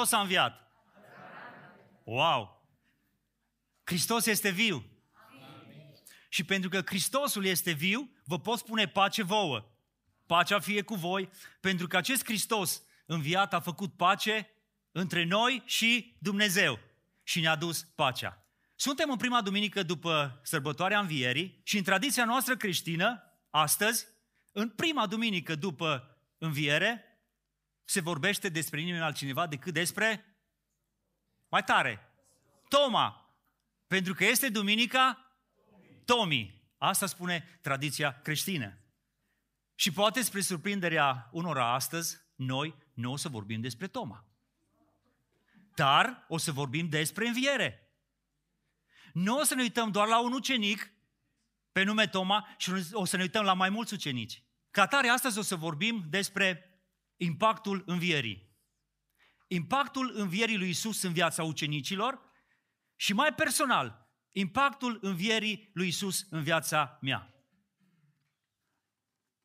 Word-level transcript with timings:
Hristos 0.00 0.18
a 0.18 0.22
înviat. 0.22 0.70
Wow! 2.04 2.68
Hristos 3.84 4.26
este 4.26 4.50
viu. 4.50 4.84
Și 6.28 6.44
pentru 6.44 6.68
că 6.68 6.82
Hristosul 6.84 7.44
este 7.44 7.72
viu, 7.72 8.10
vă 8.24 8.38
pot 8.40 8.58
spune 8.58 8.88
pace 8.88 9.22
vouă. 9.22 9.64
Pacea 10.26 10.60
fie 10.60 10.82
cu 10.82 10.94
voi, 10.94 11.30
pentru 11.60 11.86
că 11.86 11.96
acest 11.96 12.24
Hristos 12.24 12.82
înviat 13.06 13.54
a 13.54 13.60
făcut 13.60 13.96
pace 13.96 14.50
între 14.92 15.24
noi 15.24 15.62
și 15.64 16.16
Dumnezeu 16.18 16.78
și 17.22 17.40
ne-a 17.40 17.56
dus 17.56 17.82
pacea. 17.82 18.44
Suntem 18.74 19.10
în 19.10 19.16
prima 19.16 19.42
duminică 19.42 19.82
după 19.82 20.40
sărbătoarea 20.42 21.00
învierii 21.00 21.60
și 21.62 21.76
în 21.76 21.84
tradiția 21.84 22.24
noastră 22.24 22.56
creștină, 22.56 23.22
astăzi, 23.50 24.06
în 24.52 24.68
prima 24.68 25.06
duminică 25.06 25.54
după 25.54 26.18
înviere, 26.38 27.04
se 27.90 28.00
vorbește 28.00 28.48
despre 28.48 28.80
nimeni 28.80 29.02
altcineva 29.02 29.46
decât 29.46 29.72
despre, 29.72 30.24
mai 31.48 31.64
tare, 31.64 32.12
Toma. 32.68 33.34
Pentru 33.86 34.14
că 34.14 34.24
este 34.24 34.48
duminica 34.48 35.34
Tomi. 36.04 36.62
Asta 36.78 37.06
spune 37.06 37.58
tradiția 37.60 38.20
creștină. 38.22 38.78
Și 39.74 39.92
poate 39.92 40.22
spre 40.22 40.40
surprinderea 40.40 41.28
unora 41.32 41.72
astăzi, 41.72 42.18
noi 42.34 42.74
nu 42.94 43.12
o 43.12 43.16
să 43.16 43.28
vorbim 43.28 43.60
despre 43.60 43.86
Toma. 43.86 44.24
Dar 45.74 46.24
o 46.28 46.36
să 46.36 46.52
vorbim 46.52 46.88
despre 46.88 47.26
înviere. 47.26 47.92
Nu 49.12 49.38
o 49.38 49.42
să 49.42 49.54
ne 49.54 49.62
uităm 49.62 49.90
doar 49.90 50.08
la 50.08 50.20
un 50.20 50.32
ucenic 50.32 50.92
pe 51.72 51.82
nume 51.82 52.06
Toma 52.06 52.48
și 52.56 52.72
o 52.92 53.04
să 53.04 53.16
ne 53.16 53.22
uităm 53.22 53.44
la 53.44 53.54
mai 53.54 53.70
mulți 53.70 53.94
ucenici. 53.94 54.42
Ca 54.70 54.86
tare, 54.86 55.08
astăzi 55.08 55.38
o 55.38 55.42
să 55.42 55.56
vorbim 55.56 56.06
despre 56.08 56.69
impactul 57.20 57.82
învierii. 57.86 58.48
Impactul 59.46 60.12
învierii 60.14 60.58
lui 60.58 60.68
Isus 60.68 61.02
în 61.02 61.12
viața 61.12 61.42
ucenicilor 61.42 62.20
și 62.96 63.12
mai 63.12 63.34
personal, 63.34 64.12
impactul 64.32 64.98
învierii 65.00 65.70
lui 65.72 65.88
Isus 65.88 66.26
în 66.30 66.42
viața 66.42 66.98
mea. 67.00 67.34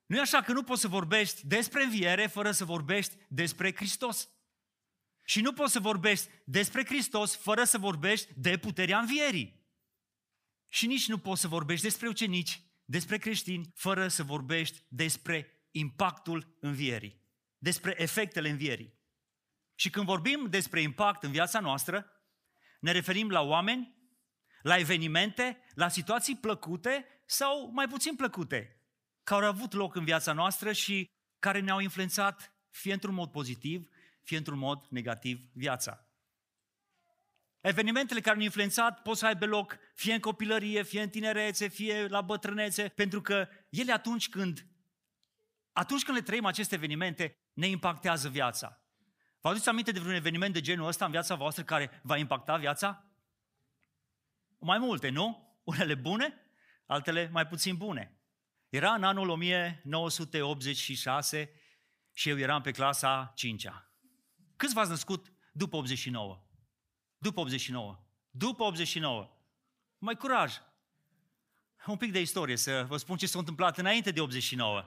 Nu 0.06 0.16
e 0.16 0.20
așa 0.20 0.42
că 0.42 0.52
nu 0.52 0.64
poți 0.64 0.82
să 0.82 0.88
vorbești 0.88 1.48
despre 1.48 1.84
înviere 1.84 2.28
fără 2.28 2.52
să 2.52 2.66
vorbești 2.66 3.16
despre 3.30 3.76
Hristos. 3.76 4.30
Și 5.24 5.42
nu 5.42 5.54
poți 5.54 5.72
să 5.72 5.80
vorbești 5.80 6.30
despre 6.46 6.86
Hristos 6.86 7.36
fără 7.36 7.64
să 7.64 7.78
vorbești 7.78 8.32
de 8.36 8.58
puterea 8.58 9.00
învierii. 9.00 9.66
Și 10.68 10.88
nici 10.88 11.08
nu 11.08 11.18
poți 11.18 11.42
să 11.42 11.48
vorbești 11.48 11.84
despre 11.84 12.08
ucenici, 12.08 12.62
despre 12.86 13.18
creștini, 13.18 13.72
fără 13.76 14.08
să 14.08 14.24
vorbești 14.24 14.84
despre 14.88 15.56
impactul 15.72 16.58
învierii, 16.60 17.25
despre 17.66 17.94
efectele 17.98 18.50
învierii. 18.50 18.94
Și 19.76 19.90
când 19.90 20.06
vorbim 20.06 20.48
despre 20.50 20.82
impact 20.82 21.24
în 21.24 21.32
viața 21.32 21.60
noastră, 21.60 22.12
ne 22.80 22.92
referim 22.92 23.30
la 23.30 23.42
oameni, 23.42 23.96
la 24.62 24.78
evenimente, 24.78 25.64
la 25.74 25.88
situații 25.88 26.36
plăcute 26.36 27.06
sau 27.26 27.72
mai 27.74 27.88
puțin 27.88 28.16
plăcute, 28.16 28.82
care 29.24 29.46
au 29.46 29.52
avut 29.52 29.74
loc 29.74 29.96
în 29.96 30.04
viața 30.04 30.34
noastră 30.34 30.72
și 30.72 31.10
care 31.40 31.60
ne-au 31.60 31.80
influențat 31.80 32.54
fie 32.70 32.94
într-un 32.94 33.14
mod 33.14 33.32
pozitiv, 33.32 33.90
fie 34.24 34.38
într-un 34.38 34.58
mod 34.58 34.86
negativ 34.90 35.40
viața. 35.54 36.10
Evenimentele 37.62 38.20
care 38.22 38.36
ne-au 38.36 38.46
influențat 38.46 39.02
pot 39.02 39.18
să 39.18 39.26
aibă 39.26 39.46
loc 39.46 39.78
fie 39.94 40.14
în 40.14 40.20
copilărie, 40.20 40.84
fie 40.84 41.02
în 41.02 41.10
tinerețe, 41.10 41.68
fie 41.68 42.08
la 42.08 42.22
bătrânețe, 42.22 42.88
pentru 42.88 43.22
că 43.22 43.48
ele 43.70 43.92
atunci 43.92 44.30
când, 44.30 44.68
atunci 45.76 46.04
când 46.04 46.18
le 46.18 46.24
trăim 46.24 46.46
aceste 46.46 46.76
evenimente, 46.76 47.38
ne 47.54 47.68
impactează 47.68 48.30
viața. 48.30 48.82
Vă 49.42 49.48
aduceți 49.48 49.70
aminte 49.70 49.92
de 49.92 50.00
vreun 50.00 50.16
eveniment 50.16 50.54
de 50.54 50.62
genul 50.62 50.88
ăsta 50.88 51.06
în 51.06 51.12
viața 51.12 51.36
voastră 51.36 51.64
care 51.64 52.00
va 52.04 52.18
impacta 52.18 52.58
viața? 52.58 53.10
Mai 54.60 54.78
multe, 54.78 55.10
nu? 55.10 55.58
Unele 55.64 55.96
bune, 55.96 56.34
altele 56.86 57.30
mai 57.32 57.48
puțin 57.48 57.76
bune. 57.76 58.20
Era 58.70 58.94
în 58.94 59.04
anul 59.04 59.30
1986 59.30 61.52
și 62.14 62.30
eu 62.30 62.40
eram 62.40 62.62
pe 62.62 62.72
clasa 62.72 63.34
5-a. 63.34 63.92
Câți 64.56 64.74
v-ați 64.74 64.90
născut 64.90 65.34
după 65.52 65.76
89? 65.76 66.44
După 67.18 67.40
89. 67.40 68.00
După 68.30 68.64
89. 68.64 69.30
Mai 69.98 70.16
curaj. 70.16 70.54
Un 71.86 71.98
pic 71.98 72.12
de 72.12 72.22
istorie, 72.22 72.56
să 72.56 72.86
vă 72.88 72.98
spun 72.98 73.18
ce 73.18 73.28
s-a 73.28 73.40
întâmplat 73.40 73.78
înainte 73.78 74.12
de 74.12 74.22
89. 74.22 74.86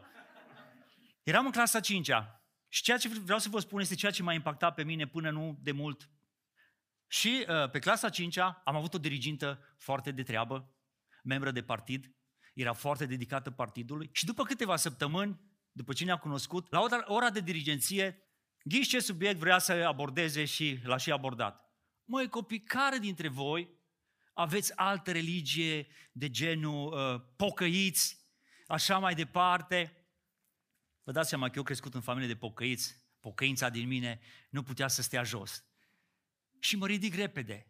Eram 1.29 1.47
în 1.47 1.53
clasa 1.53 1.81
5-a 1.81 2.43
și 2.69 2.83
ceea 2.83 2.97
ce 2.97 3.09
vreau 3.09 3.39
să 3.39 3.49
vă 3.49 3.59
spun 3.61 3.81
este 3.81 3.95
ceea 3.95 4.13
ce 4.13 4.23
m-a 4.23 4.33
impactat 4.33 4.75
pe 4.75 4.85
mine 4.85 5.07
până 5.07 5.31
nu 5.31 5.59
de 5.63 5.73
mult. 5.73 6.11
Și 7.07 7.47
uh, 7.49 7.71
pe 7.71 7.79
clasa 7.79 8.09
5-a 8.11 8.63
am 8.65 8.77
avut 8.77 8.95
o 8.95 8.99
dirigintă 8.99 9.75
foarte 9.77 10.11
de 10.11 10.23
treabă, 10.23 10.77
membră 11.23 11.51
de 11.51 11.63
partid, 11.63 12.17
era 12.55 12.73
foarte 12.73 13.07
dedicată 13.07 13.51
partidului 13.51 14.11
și 14.13 14.25
după 14.25 14.43
câteva 14.43 14.77
săptămâni, 14.77 15.41
după 15.73 15.93
ce 15.93 16.05
ne-a 16.05 16.17
cunoscut, 16.17 16.71
la 16.71 16.81
ora, 16.81 17.05
ora 17.07 17.31
de 17.31 17.41
dirigenție, 17.41 18.23
ghiși 18.63 18.89
ce 18.89 19.01
subiect 19.01 19.39
vrea 19.39 19.59
să 19.59 19.73
abordeze 19.73 20.45
și 20.45 20.79
l-a 20.83 20.97
și 20.97 21.13
abordat. 21.13 21.73
Măi 22.05 22.29
copii, 22.29 22.63
care 22.63 22.99
dintre 22.99 23.29
voi 23.29 23.81
aveți 24.33 24.77
altă 24.77 25.13
religie 25.13 25.87
de 26.13 26.31
genul 26.31 26.93
uh, 26.93 27.21
pocăiți, 27.37 28.17
așa 28.67 28.99
mai 28.99 29.15
departe? 29.15 29.98
Vă 31.09 31.15
dați 31.15 31.29
seama 31.29 31.49
că 31.49 31.53
eu 31.57 31.63
crescut 31.63 31.95
în 31.95 32.01
familie 32.01 32.29
de 32.29 32.37
pocăiți, 32.37 33.03
pocăința 33.21 33.69
din 33.69 33.87
mine 33.87 34.21
nu 34.51 34.63
putea 34.63 34.89
să 34.89 35.03
stea 35.03 35.23
jos. 35.23 35.65
Și 36.59 36.77
mă 36.77 36.87
ridic 36.87 37.15
repede. 37.15 37.67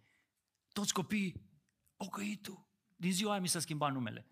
Toți 0.73 0.93
copiii, 0.93 1.51
pocăitul. 1.97 2.69
Din 2.97 3.13
ziua 3.13 3.31
aia 3.31 3.41
mi 3.41 3.49
s-a 3.49 3.61
schimbat 3.61 3.93
numele. 3.93 4.27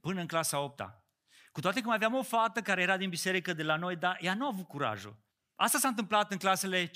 Până 0.00 0.20
în 0.20 0.26
clasa 0.26 0.60
8 0.60 0.80
-a. 0.80 1.04
Cu 1.52 1.60
toate 1.60 1.80
că 1.80 1.86
mai 1.86 1.94
aveam 1.94 2.14
o 2.14 2.22
fată 2.22 2.62
care 2.62 2.82
era 2.82 2.96
din 2.96 3.08
biserică 3.08 3.52
de 3.52 3.62
la 3.62 3.76
noi, 3.76 3.96
dar 3.96 4.18
ea 4.20 4.34
nu 4.34 4.44
a 4.44 4.48
avut 4.52 4.66
curajul. 4.66 5.18
Asta 5.54 5.78
s-a 5.78 5.88
întâmplat 5.88 6.32
în 6.32 6.38
clasele 6.38 6.86
5-8 6.86 6.90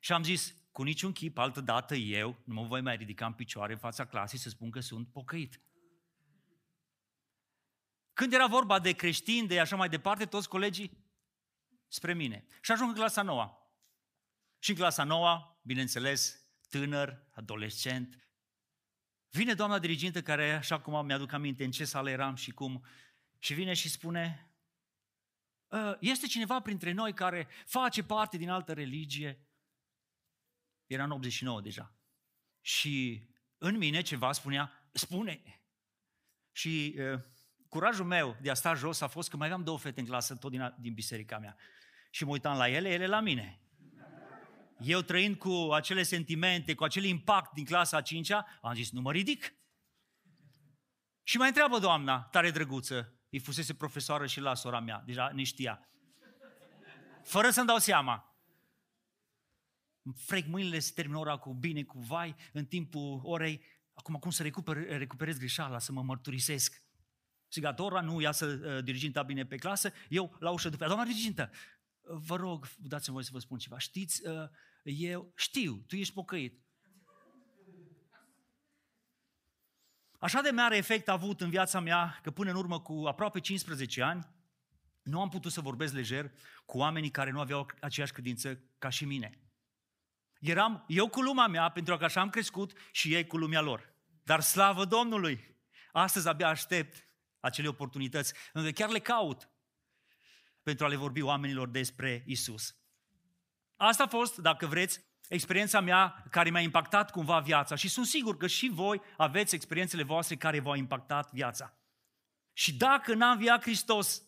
și 0.00 0.12
am 0.12 0.22
zis, 0.22 0.56
cu 0.72 0.82
niciun 0.82 1.12
chip, 1.12 1.38
altă 1.38 1.60
dată 1.60 1.94
eu 1.94 2.42
nu 2.44 2.54
mă 2.54 2.66
voi 2.66 2.80
mai 2.80 2.96
ridica 2.96 3.26
în 3.26 3.32
picioare 3.32 3.72
în 3.72 3.78
fața 3.78 4.06
clasei 4.06 4.38
să 4.38 4.48
spun 4.48 4.70
că 4.70 4.80
sunt 4.80 5.12
pocăit. 5.12 5.60
Când 8.18 8.32
era 8.32 8.46
vorba 8.46 8.78
de 8.78 8.92
creștini, 8.92 9.48
de 9.48 9.60
așa 9.60 9.76
mai 9.76 9.88
departe, 9.88 10.26
toți 10.26 10.48
colegii 10.48 11.04
spre 11.88 12.14
mine. 12.14 12.46
Și 12.60 12.72
ajung 12.72 12.88
în 12.88 12.94
clasa 12.94 13.22
noua. 13.22 13.72
Și 14.58 14.70
în 14.70 14.76
clasa 14.76 15.04
noua, 15.04 15.60
bineînțeles, 15.62 16.44
tânăr, 16.68 17.26
adolescent, 17.30 18.28
vine 19.30 19.54
doamna 19.54 19.78
dirigintă 19.78 20.22
care, 20.22 20.52
așa 20.52 20.80
cum 20.80 21.06
mi-aduc 21.06 21.32
aminte 21.32 21.64
în 21.64 21.70
ce 21.70 21.84
sală 21.84 22.10
eram 22.10 22.34
și 22.34 22.50
cum, 22.50 22.84
și 23.38 23.54
vine 23.54 23.74
și 23.74 23.88
spune, 23.88 24.52
ă, 25.70 25.96
este 26.00 26.26
cineva 26.26 26.60
printre 26.60 26.92
noi 26.92 27.14
care 27.14 27.48
face 27.66 28.02
parte 28.02 28.36
din 28.36 28.50
altă 28.50 28.72
religie? 28.72 29.48
Era 30.86 31.04
în 31.04 31.10
89 31.10 31.60
deja. 31.60 31.94
Și 32.60 33.26
în 33.58 33.76
mine 33.76 34.02
ceva 34.02 34.32
spunea, 34.32 34.88
spune. 34.92 35.62
Și 36.52 36.94
uh, 36.98 37.20
curajul 37.68 38.04
meu 38.04 38.36
de 38.42 38.50
a 38.50 38.54
sta 38.54 38.74
jos 38.74 39.00
a 39.00 39.06
fost 39.06 39.28
că 39.28 39.36
mai 39.36 39.46
aveam 39.46 39.62
două 39.64 39.78
fete 39.78 40.00
în 40.00 40.06
clasă, 40.06 40.36
tot 40.36 40.50
din, 40.50 40.74
din 40.78 40.94
biserica 40.94 41.38
mea. 41.38 41.56
Și 42.10 42.24
mă 42.24 42.30
uitam 42.30 42.56
la 42.56 42.68
ele, 42.68 42.88
ele 42.88 43.06
la 43.06 43.20
mine. 43.20 43.60
Eu 44.80 45.00
trăind 45.00 45.36
cu 45.36 45.68
acele 45.72 46.02
sentimente, 46.02 46.74
cu 46.74 46.84
acel 46.84 47.04
impact 47.04 47.52
din 47.52 47.64
clasa 47.64 47.96
a 47.96 48.02
cincea, 48.02 48.46
am 48.62 48.74
zis, 48.74 48.90
nu 48.90 49.00
mă 49.00 49.12
ridic. 49.12 49.54
Și 51.22 51.36
mai 51.36 51.48
întreabă 51.48 51.78
doamna, 51.78 52.20
tare 52.20 52.50
drăguță, 52.50 53.18
îi 53.30 53.38
fusese 53.38 53.74
profesoară 53.74 54.26
și 54.26 54.40
la 54.40 54.54
sora 54.54 54.80
mea, 54.80 55.02
deja 55.06 55.30
ne 55.34 55.42
știa. 55.42 55.88
Fără 57.22 57.50
să-mi 57.50 57.66
dau 57.66 57.78
seama 57.78 58.28
frec 60.16 60.46
mâinile, 60.46 60.78
se 60.78 60.92
termină 60.94 61.18
ora 61.18 61.36
cu 61.36 61.54
bine, 61.54 61.82
cu 61.82 61.98
vai, 61.98 62.34
în 62.52 62.66
timpul 62.66 63.20
orei, 63.22 63.64
acum 63.94 64.14
cum 64.14 64.30
să 64.30 64.42
recuper, 64.42 64.76
recuperez 64.76 65.38
greșeala, 65.38 65.78
să 65.78 65.92
mă 65.92 66.02
mărturisesc. 66.02 66.82
Și 67.48 67.60
gata, 67.60 67.82
ora 67.82 68.00
nu 68.00 68.20
ia 68.20 68.32
să 68.32 68.46
uh, 68.46 68.84
diriginta 68.84 69.22
bine 69.22 69.46
pe 69.46 69.56
clasă, 69.56 69.92
eu 70.08 70.36
la 70.40 70.50
ușă 70.50 70.68
după 70.68 70.86
doamna 70.86 71.04
dirigintă, 71.04 71.50
uh, 72.00 72.16
vă 72.20 72.36
rog, 72.36 72.68
dați-mi 72.76 73.14
voi 73.14 73.24
să 73.24 73.30
vă 73.32 73.38
spun 73.38 73.58
ceva. 73.58 73.78
Știți, 73.78 74.26
uh, 74.26 74.48
eu 74.82 75.32
știu, 75.36 75.84
tu 75.86 75.96
ești 75.96 76.14
pocăit. 76.14 76.62
Așa 80.18 80.40
de 80.40 80.50
mare 80.50 80.76
efect 80.76 81.08
a 81.08 81.12
avut 81.12 81.40
în 81.40 81.50
viața 81.50 81.80
mea 81.80 82.18
că 82.22 82.30
până 82.30 82.50
în 82.50 82.56
urmă 82.56 82.80
cu 82.80 83.04
aproape 83.06 83.40
15 83.40 84.02
ani 84.02 84.28
nu 85.02 85.20
am 85.20 85.28
putut 85.28 85.52
să 85.52 85.60
vorbesc 85.60 85.94
lejer 85.94 86.32
cu 86.66 86.78
oamenii 86.78 87.10
care 87.10 87.30
nu 87.30 87.40
aveau 87.40 87.66
aceeași 87.80 88.12
credință 88.12 88.60
ca 88.78 88.88
și 88.88 89.04
mine. 89.04 89.38
Eram 90.40 90.84
eu 90.88 91.08
cu 91.08 91.20
lumea 91.20 91.46
mea, 91.46 91.68
pentru 91.68 91.96
că 91.96 92.04
așa 92.04 92.20
am 92.20 92.30
crescut, 92.30 92.72
și 92.92 93.14
ei 93.14 93.26
cu 93.26 93.36
lumea 93.36 93.60
lor. 93.60 93.92
Dar 94.22 94.40
slavă 94.40 94.84
Domnului! 94.84 95.56
Astăzi 95.92 96.28
abia 96.28 96.48
aștept 96.48 97.07
acele 97.48 97.68
oportunități, 97.68 98.34
încă 98.52 98.70
chiar 98.70 98.88
le 98.88 98.98
caut 98.98 99.48
pentru 100.62 100.84
a 100.84 100.88
le 100.88 100.96
vorbi 100.96 101.20
oamenilor 101.20 101.68
despre 101.68 102.22
Isus. 102.26 102.76
Asta 103.76 104.02
a 104.02 104.06
fost, 104.06 104.36
dacă 104.36 104.66
vreți, 104.66 105.00
experiența 105.28 105.80
mea 105.80 106.24
care 106.30 106.50
mi-a 106.50 106.60
impactat 106.60 107.10
cumva 107.10 107.38
viața 107.38 107.74
și 107.74 107.88
sunt 107.88 108.06
sigur 108.06 108.36
că 108.36 108.46
și 108.46 108.68
voi 108.72 109.00
aveți 109.16 109.54
experiențele 109.54 110.02
voastre 110.02 110.36
care 110.36 110.60
v-au 110.60 110.74
impactat 110.74 111.32
viața. 111.32 111.76
Și 112.52 112.74
dacă 112.74 113.14
n-a 113.14 113.30
înviat 113.30 113.62
Hristos, 113.62 114.22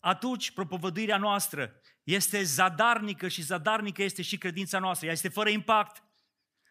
atunci 0.00 0.50
propovăduirea 0.50 1.16
noastră 1.16 1.80
este 2.02 2.42
zadarnică 2.42 3.28
și 3.28 3.42
zadarnică 3.42 4.02
este 4.02 4.22
și 4.22 4.38
credința 4.38 4.78
noastră. 4.78 5.06
Ea 5.06 5.12
este 5.12 5.28
fără 5.28 5.48
impact. 5.48 6.02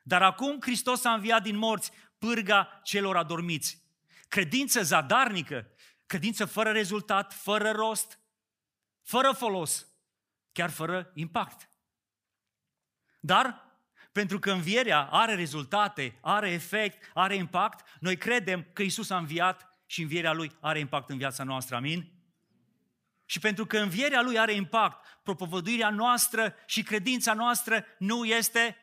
Dar 0.04 0.22
acum 0.22 0.57
Hristos 0.62 1.04
a 1.04 1.13
înviat 1.13 1.44
din 1.44 1.57
morți 1.57 1.92
pârga 2.18 2.80
celor 2.83 3.18
adormiți. 3.18 3.86
Credință 4.28 4.81
zadarnică, 4.81 5.68
credință 6.07 6.45
fără 6.45 6.71
rezultat, 6.71 7.33
fără 7.33 7.71
rost, 7.71 8.19
fără 9.01 9.31
folos, 9.31 9.88
chiar 10.51 10.69
fără 10.69 11.12
impact. 11.13 11.69
Dar 13.19 13.68
pentru 14.12 14.39
că 14.39 14.51
învierea 14.51 15.04
are 15.04 15.36
rezultate, 15.36 16.18
are 16.21 16.50
efect, 16.50 17.12
are 17.13 17.36
impact, 17.36 17.98
noi 18.00 18.18
credem 18.18 18.68
că 18.74 18.81
Isus 18.81 19.09
a 19.09 19.18
înviat 19.18 19.81
și 19.86 20.01
învierea 20.01 20.33
Lui 20.33 20.51
are 20.59 20.80
impact 20.80 21.09
în 21.09 21.18
viața 21.18 21.44
noastră. 21.44 21.75
Amin? 21.75 22.12
Și 23.25 23.39
pentru 23.39 23.65
că 23.65 23.77
învierea 23.77 24.21
Lui 24.21 24.39
are 24.39 24.54
impact, 24.54 25.19
propovăduirea 25.24 25.89
noastră 25.89 26.56
și 26.65 26.83
credința 26.83 27.33
noastră 27.33 27.86
nu 27.98 28.25
este 28.25 28.77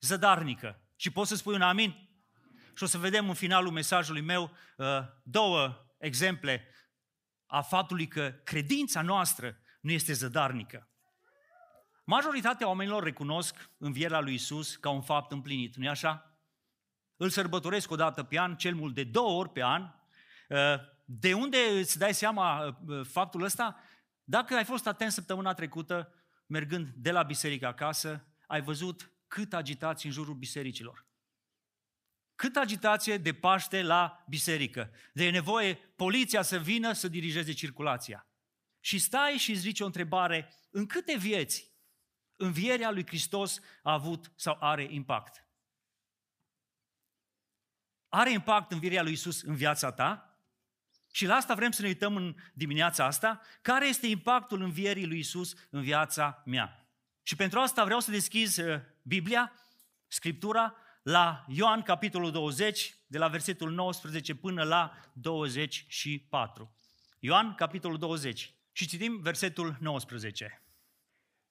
zădarnică. 0.00 0.80
Și 0.96 1.10
poți 1.10 1.28
să 1.28 1.36
spui 1.36 1.54
un 1.54 1.62
amin? 1.62 2.08
Și 2.74 2.82
o 2.82 2.86
să 2.86 2.98
vedem 2.98 3.28
în 3.28 3.34
finalul 3.34 3.72
mesajului 3.72 4.22
meu 4.22 4.50
uh, 4.76 4.86
două 5.22 5.86
exemple 5.98 6.69
a 7.50 7.60
faptului 7.60 8.08
că 8.08 8.34
credința 8.44 9.02
noastră 9.02 9.60
nu 9.80 9.90
este 9.90 10.12
zădarnică. 10.12 10.88
Majoritatea 12.04 12.66
oamenilor 12.68 13.02
recunosc 13.02 13.70
învierea 13.78 14.20
lui 14.20 14.34
Isus 14.34 14.76
ca 14.76 14.90
un 14.90 15.00
fapt 15.00 15.32
împlinit, 15.32 15.76
nu-i 15.76 15.88
așa? 15.88 16.38
Îl 17.16 17.28
sărbătoresc 17.28 17.90
o 17.90 17.96
dată 17.96 18.22
pe 18.22 18.38
an, 18.38 18.56
cel 18.56 18.74
mult 18.74 18.94
de 18.94 19.04
două 19.04 19.38
ori 19.38 19.50
pe 19.50 19.62
an. 19.62 19.82
Uh, 20.48 20.58
de 21.04 21.34
unde 21.34 21.58
îți 21.78 21.98
dai 21.98 22.14
seama 22.14 22.66
uh, 22.86 23.06
faptul 23.06 23.42
ăsta? 23.42 23.76
Dacă 24.24 24.54
ai 24.54 24.64
fost 24.64 24.86
atent 24.86 25.12
săptămâna 25.12 25.54
trecută, 25.54 26.14
mergând 26.46 26.88
de 26.96 27.10
la 27.10 27.22
biserică 27.22 27.66
acasă, 27.66 28.26
ai 28.46 28.60
văzut 28.60 29.12
cât 29.26 29.54
agitați 29.54 30.06
în 30.06 30.12
jurul 30.12 30.34
bisericilor. 30.34 31.06
Cât 32.40 32.56
agitație 32.56 33.16
de 33.16 33.34
Paște 33.34 33.82
la 33.82 34.24
biserică. 34.28 34.90
De 35.12 35.24
e 35.24 35.30
nevoie 35.30 35.74
poliția 35.74 36.42
să 36.42 36.58
vină 36.58 36.92
să 36.92 37.08
dirigeze 37.08 37.52
circulația. 37.52 38.26
Și 38.80 38.98
stai 38.98 39.32
și 39.32 39.50
îți 39.50 39.60
zici 39.60 39.80
o 39.80 39.84
întrebare, 39.84 40.52
în 40.70 40.86
câte 40.86 41.16
vieți 41.16 41.70
învierea 42.36 42.90
lui 42.90 43.06
Hristos 43.06 43.60
a 43.82 43.92
avut 43.92 44.32
sau 44.36 44.56
are 44.60 44.86
impact? 44.90 45.46
Are 48.08 48.32
impact 48.32 48.72
învierea 48.72 49.02
lui 49.02 49.12
Isus 49.12 49.42
în 49.42 49.54
viața 49.54 49.92
ta? 49.92 50.38
Și 51.12 51.26
la 51.26 51.34
asta 51.34 51.54
vrem 51.54 51.70
să 51.70 51.82
ne 51.82 51.88
uităm 51.88 52.16
în 52.16 52.36
dimineața 52.54 53.04
asta, 53.04 53.40
care 53.62 53.86
este 53.86 54.06
impactul 54.06 54.62
învierii 54.62 55.06
lui 55.06 55.18
Isus 55.18 55.54
în 55.70 55.82
viața 55.82 56.42
mea. 56.46 56.88
Și 57.22 57.36
pentru 57.36 57.58
asta 57.58 57.84
vreau 57.84 58.00
să 58.00 58.10
deschiz 58.10 58.56
uh, 58.56 58.80
Biblia, 59.02 59.52
Scriptura, 60.06 60.76
la 61.02 61.44
Ioan, 61.48 61.82
capitolul 61.82 62.30
20, 62.30 62.94
de 63.06 63.18
la 63.18 63.28
versetul 63.28 63.70
19 63.70 64.34
până 64.34 64.62
la 64.62 64.92
24. 65.12 66.76
Ioan, 67.18 67.54
capitolul 67.54 67.98
20. 67.98 68.54
Și 68.72 68.86
citim 68.86 69.20
versetul 69.20 69.76
19. 69.80 70.62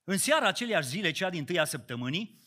În 0.04 0.18
seara 0.18 0.48
aceleași 0.48 0.88
zile, 0.88 1.12
cea 1.12 1.30
din 1.30 1.46
tâia 1.46 1.66
săptămânii, 1.66 2.40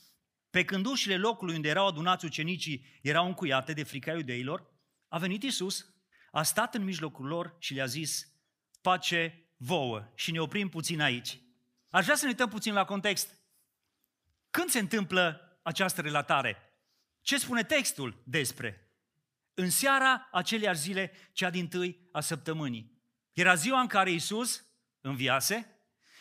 pe 0.50 0.64
când 0.64 0.86
ușile 0.86 1.16
locului 1.16 1.54
unde 1.54 1.68
erau 1.68 1.86
adunați 1.86 2.24
ucenicii 2.24 2.98
erau 3.02 3.26
încuiate 3.26 3.72
de 3.72 3.82
frica 3.82 4.12
iudeilor, 4.12 4.70
a 5.08 5.18
venit 5.18 5.42
Isus, 5.42 5.94
a 6.30 6.42
stat 6.42 6.74
în 6.74 6.84
mijlocul 6.84 7.26
lor 7.26 7.56
și 7.58 7.74
le-a 7.74 7.86
zis, 7.86 8.32
pace 8.80 9.46
vouă 9.56 10.12
și 10.14 10.30
ne 10.30 10.40
oprim 10.40 10.68
puțin 10.68 11.00
aici. 11.00 11.40
Aș 11.90 12.04
vrea 12.04 12.16
să 12.16 12.24
ne 12.24 12.30
uităm 12.30 12.48
puțin 12.48 12.72
la 12.72 12.84
context. 12.84 13.36
Când 14.50 14.68
se 14.68 14.78
întâmplă 14.78 15.40
această 15.62 16.00
relatare? 16.00 16.71
Ce 17.22 17.38
spune 17.38 17.64
textul 17.64 18.22
despre? 18.24 18.86
În 19.54 19.70
seara 19.70 20.28
aceleași 20.32 20.80
zile, 20.80 21.12
cea 21.32 21.50
din 21.50 21.68
tâi 21.68 22.08
a 22.12 22.20
săptămânii. 22.20 23.02
Era 23.32 23.54
ziua 23.54 23.80
în 23.80 23.86
care 23.86 24.10
Iisus 24.10 24.64
înviase, 25.00 25.72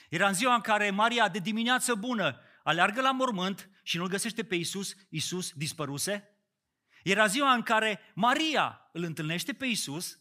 era 0.10 0.28
în 0.28 0.34
ziua 0.34 0.56
în 0.56 0.62
care 0.62 0.90
Maria 0.90 1.30
de 1.30 1.40
dimineață 1.40 1.96
bună 1.96 2.40
aleargă 2.64 3.02
la 3.02 3.12
mormânt 3.12 3.70
și 3.84 3.98
nu-L 3.98 4.08
găsește 4.08 4.44
pe 4.44 4.56
Iisus, 4.56 4.96
Iisus 5.10 5.52
dispăruse. 5.52 6.36
Era 7.04 7.26
ziua 7.26 7.54
în 7.54 7.62
care 7.62 8.00
Maria 8.14 8.90
îl 8.92 9.04
întâlnește 9.04 9.54
pe 9.54 9.66
Iisus 9.66 10.20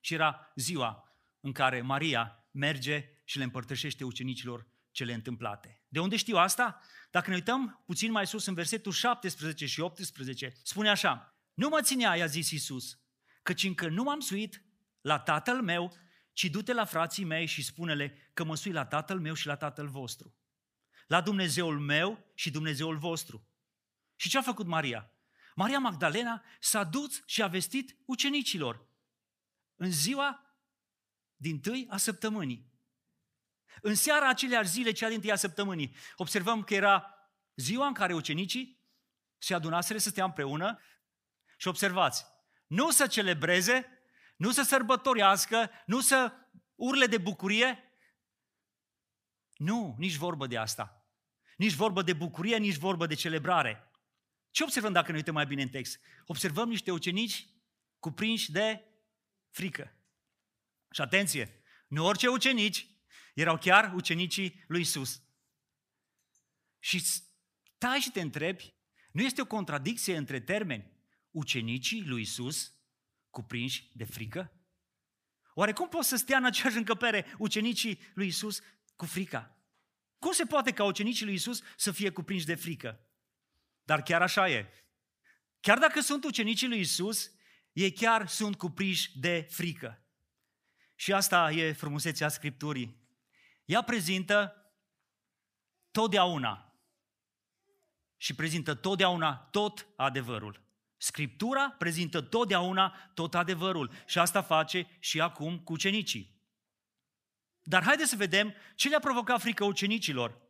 și 0.00 0.14
era 0.14 0.52
ziua 0.54 1.18
în 1.40 1.52
care 1.52 1.80
Maria 1.80 2.48
merge 2.50 3.08
și 3.24 3.38
le 3.38 3.44
împărtășește 3.44 4.04
ucenicilor 4.04 4.66
cele 4.90 5.12
întâmplate. 5.12 5.79
De 5.92 6.00
unde 6.00 6.16
știu 6.16 6.36
asta? 6.36 6.80
Dacă 7.10 7.28
ne 7.28 7.34
uităm 7.34 7.82
puțin 7.86 8.10
mai 8.10 8.26
sus 8.26 8.46
în 8.46 8.54
versetul 8.54 8.92
17 8.92 9.66
și 9.66 9.80
18, 9.80 10.52
spune 10.62 10.88
așa, 10.88 11.34
Nu 11.54 11.68
mă 11.68 11.80
ținea, 11.82 12.16
i-a 12.16 12.26
zis 12.26 12.50
Iisus, 12.50 12.98
căci 13.42 13.64
încă 13.64 13.88
nu 13.88 14.02
m-am 14.02 14.20
suit 14.20 14.64
la 15.00 15.18
tatăl 15.18 15.62
meu, 15.62 15.96
ci 16.32 16.44
du-te 16.44 16.72
la 16.72 16.84
frații 16.84 17.24
mei 17.24 17.46
și 17.46 17.62
spune-le 17.62 18.30
că 18.32 18.44
mă 18.44 18.56
sui 18.56 18.72
la 18.72 18.86
tatăl 18.86 19.20
meu 19.20 19.34
și 19.34 19.46
la 19.46 19.56
tatăl 19.56 19.88
vostru. 19.88 20.34
La 21.06 21.20
Dumnezeul 21.20 21.78
meu 21.78 22.32
și 22.34 22.50
Dumnezeul 22.50 22.98
vostru. 22.98 23.48
Și 24.16 24.28
ce 24.28 24.38
a 24.38 24.42
făcut 24.42 24.66
Maria? 24.66 25.12
Maria 25.54 25.78
Magdalena 25.78 26.44
s-a 26.60 26.84
dus 26.84 27.22
și 27.26 27.42
a 27.42 27.46
vestit 27.46 27.96
ucenicilor 28.04 28.88
în 29.76 29.90
ziua 29.90 30.56
din 31.36 31.60
tâi 31.60 31.86
a 31.88 31.96
săptămânii. 31.96 32.69
În 33.82 33.94
seara 33.94 34.28
aceleași 34.28 34.68
zile, 34.68 34.92
cea 34.92 35.08
din 35.08 35.20
tâia 35.20 35.36
săptămânii, 35.36 35.96
observăm 36.16 36.62
că 36.62 36.74
era 36.74 37.14
ziua 37.54 37.86
în 37.86 37.92
care 37.92 38.14
ucenicii 38.14 38.80
se 39.38 39.54
adunaseră 39.54 39.98
să 39.98 40.08
stea 40.08 40.24
împreună 40.24 40.80
și 41.56 41.68
observați, 41.68 42.24
nu 42.66 42.90
să 42.90 43.06
celebreze, 43.06 44.02
nu 44.36 44.50
să 44.50 44.62
sărbătorească, 44.62 45.70
nu 45.86 46.00
să 46.00 46.32
urle 46.74 47.06
de 47.06 47.18
bucurie, 47.18 47.94
nu, 49.56 49.94
nici 49.98 50.14
vorbă 50.14 50.46
de 50.46 50.56
asta. 50.56 51.04
Nici 51.56 51.72
vorbă 51.72 52.02
de 52.02 52.12
bucurie, 52.12 52.56
nici 52.56 52.76
vorbă 52.76 53.06
de 53.06 53.14
celebrare. 53.14 53.90
Ce 54.50 54.62
observăm 54.62 54.92
dacă 54.92 55.10
ne 55.10 55.16
uităm 55.16 55.34
mai 55.34 55.46
bine 55.46 55.62
în 55.62 55.68
text? 55.68 56.00
Observăm 56.26 56.68
niște 56.68 56.90
ucenici 56.90 57.46
cuprinși 57.98 58.52
de 58.52 58.84
frică. 59.50 59.94
Și 60.90 61.00
atenție, 61.00 61.62
nu 61.88 62.06
orice 62.06 62.28
ucenici, 62.28 62.89
erau 63.40 63.58
chiar 63.58 63.92
ucenicii 63.94 64.64
lui 64.66 64.80
Isus. 64.80 65.22
Și 66.78 66.98
stai 67.00 67.98
și 67.98 68.10
te 68.10 68.20
întrebi, 68.20 68.74
nu 69.12 69.22
este 69.22 69.40
o 69.40 69.46
contradicție 69.46 70.16
între 70.16 70.40
termeni? 70.40 70.92
Ucenicii 71.30 72.04
lui 72.04 72.20
Isus 72.20 72.74
cuprinși 73.30 73.90
de 73.92 74.04
frică? 74.04 74.52
Oare 75.54 75.72
cum 75.72 75.88
pot 75.88 76.04
să 76.04 76.16
stea 76.16 76.36
în 76.36 76.44
aceeași 76.44 76.76
încăpere 76.76 77.34
ucenicii 77.38 78.00
lui 78.14 78.26
Isus 78.26 78.60
cu 78.96 79.06
frica? 79.06 79.64
Cum 80.18 80.32
se 80.32 80.44
poate 80.44 80.72
ca 80.72 80.84
ucenicii 80.84 81.24
lui 81.24 81.34
Isus 81.34 81.62
să 81.76 81.92
fie 81.92 82.10
cuprinși 82.10 82.46
de 82.46 82.54
frică? 82.54 83.00
Dar 83.82 84.02
chiar 84.02 84.22
așa 84.22 84.50
e. 84.50 84.72
Chiar 85.60 85.78
dacă 85.78 86.00
sunt 86.00 86.24
ucenicii 86.24 86.68
lui 86.68 86.80
Isus, 86.80 87.30
ei 87.72 87.92
chiar 87.92 88.28
sunt 88.28 88.56
cuprinși 88.56 89.18
de 89.18 89.46
frică. 89.50 90.04
Și 90.94 91.12
asta 91.12 91.50
e 91.50 91.72
frumusețea 91.72 92.28
Scripturii. 92.28 92.99
Ea 93.70 93.82
prezintă 93.82 94.54
totdeauna 95.90 96.74
și 98.16 98.34
prezintă 98.34 98.74
totdeauna 98.74 99.34
tot 99.36 99.86
adevărul. 99.96 100.62
Scriptura 100.96 101.70
prezintă 101.70 102.20
totdeauna 102.20 103.10
tot 103.14 103.34
adevărul 103.34 103.92
și 104.06 104.18
asta 104.18 104.42
face 104.42 104.96
și 104.98 105.20
acum 105.20 105.58
cu 105.58 105.72
ucenicii. 105.72 106.42
Dar 107.62 107.82
haideți 107.82 108.10
să 108.10 108.16
vedem 108.16 108.54
ce 108.74 108.88
le-a 108.88 108.98
provocat 108.98 109.40
frică 109.40 109.64
ucenicilor. 109.64 110.40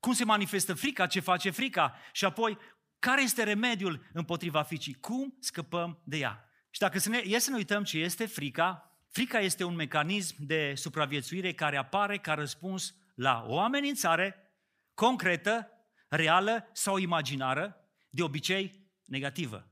Cum 0.00 0.12
se 0.12 0.24
manifestă 0.24 0.74
frica, 0.74 1.06
ce 1.06 1.20
face 1.20 1.50
frica 1.50 1.96
și 2.12 2.24
apoi 2.24 2.58
care 2.98 3.22
este 3.22 3.42
remediul 3.42 4.10
împotriva 4.12 4.62
fricii, 4.62 4.94
cum 4.94 5.36
scăpăm 5.40 6.02
de 6.04 6.16
ea. 6.16 6.50
Și 6.70 6.80
dacă 6.80 6.98
să 6.98 7.08
ne, 7.08 7.18
e 7.18 7.38
să 7.38 7.50
ne 7.50 7.56
uităm 7.56 7.84
ce 7.84 7.98
este 7.98 8.26
frica, 8.26 8.91
Frica 9.12 9.38
este 9.38 9.64
un 9.64 9.74
mecanism 9.74 10.36
de 10.38 10.74
supraviețuire 10.74 11.52
care 11.52 11.76
apare 11.76 12.18
ca 12.18 12.34
răspuns 12.34 12.94
la 13.14 13.44
o 13.46 13.60
amenințare 13.60 14.52
concretă, 14.94 15.70
reală 16.08 16.68
sau 16.72 16.96
imaginară, 16.96 17.90
de 18.10 18.22
obicei 18.22 18.90
negativă. 19.04 19.70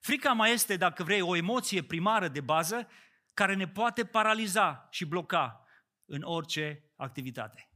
Frica 0.00 0.32
mai 0.32 0.52
este, 0.52 0.76
dacă 0.76 1.02
vrei, 1.02 1.20
o 1.20 1.36
emoție 1.36 1.82
primară 1.82 2.28
de 2.28 2.40
bază 2.40 2.88
care 3.34 3.54
ne 3.54 3.68
poate 3.68 4.04
paraliza 4.04 4.88
și 4.90 5.04
bloca 5.04 5.64
în 6.04 6.22
orice 6.22 6.92
activitate. 6.96 7.70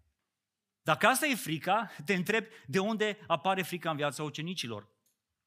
Dacă 0.83 1.07
asta 1.07 1.27
e 1.27 1.35
frica, 1.35 1.91
te 2.05 2.15
întreb 2.15 2.45
de 2.67 2.79
unde 2.79 3.19
apare 3.27 3.63
frica 3.63 3.91
în 3.91 3.97
viața 3.97 4.23
ucenicilor. 4.23 4.89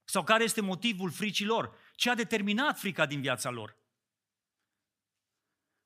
Sau 0.03 0.23
care 0.23 0.43
este 0.43 0.61
motivul 0.61 1.11
fricilor? 1.11 1.77
Ce 1.95 2.09
a 2.09 2.15
determinat 2.15 2.79
frica 2.79 3.05
din 3.05 3.21
viața 3.21 3.49
lor? 3.49 3.85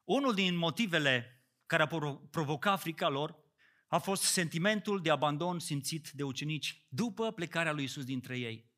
Unul 0.03 0.33
din 0.33 0.55
motivele 0.55 1.45
care 1.65 1.83
a 1.83 1.87
provocat 2.31 2.79
frica 2.79 3.09
lor 3.09 3.39
a 3.87 3.97
fost 3.97 4.21
sentimentul 4.21 5.01
de 5.01 5.09
abandon 5.09 5.59
simțit 5.59 6.09
de 6.09 6.23
ucenici 6.23 6.85
după 6.89 7.31
plecarea 7.31 7.71
lui 7.71 7.83
Isus 7.83 8.03
dintre 8.03 8.37
ei. 8.37 8.71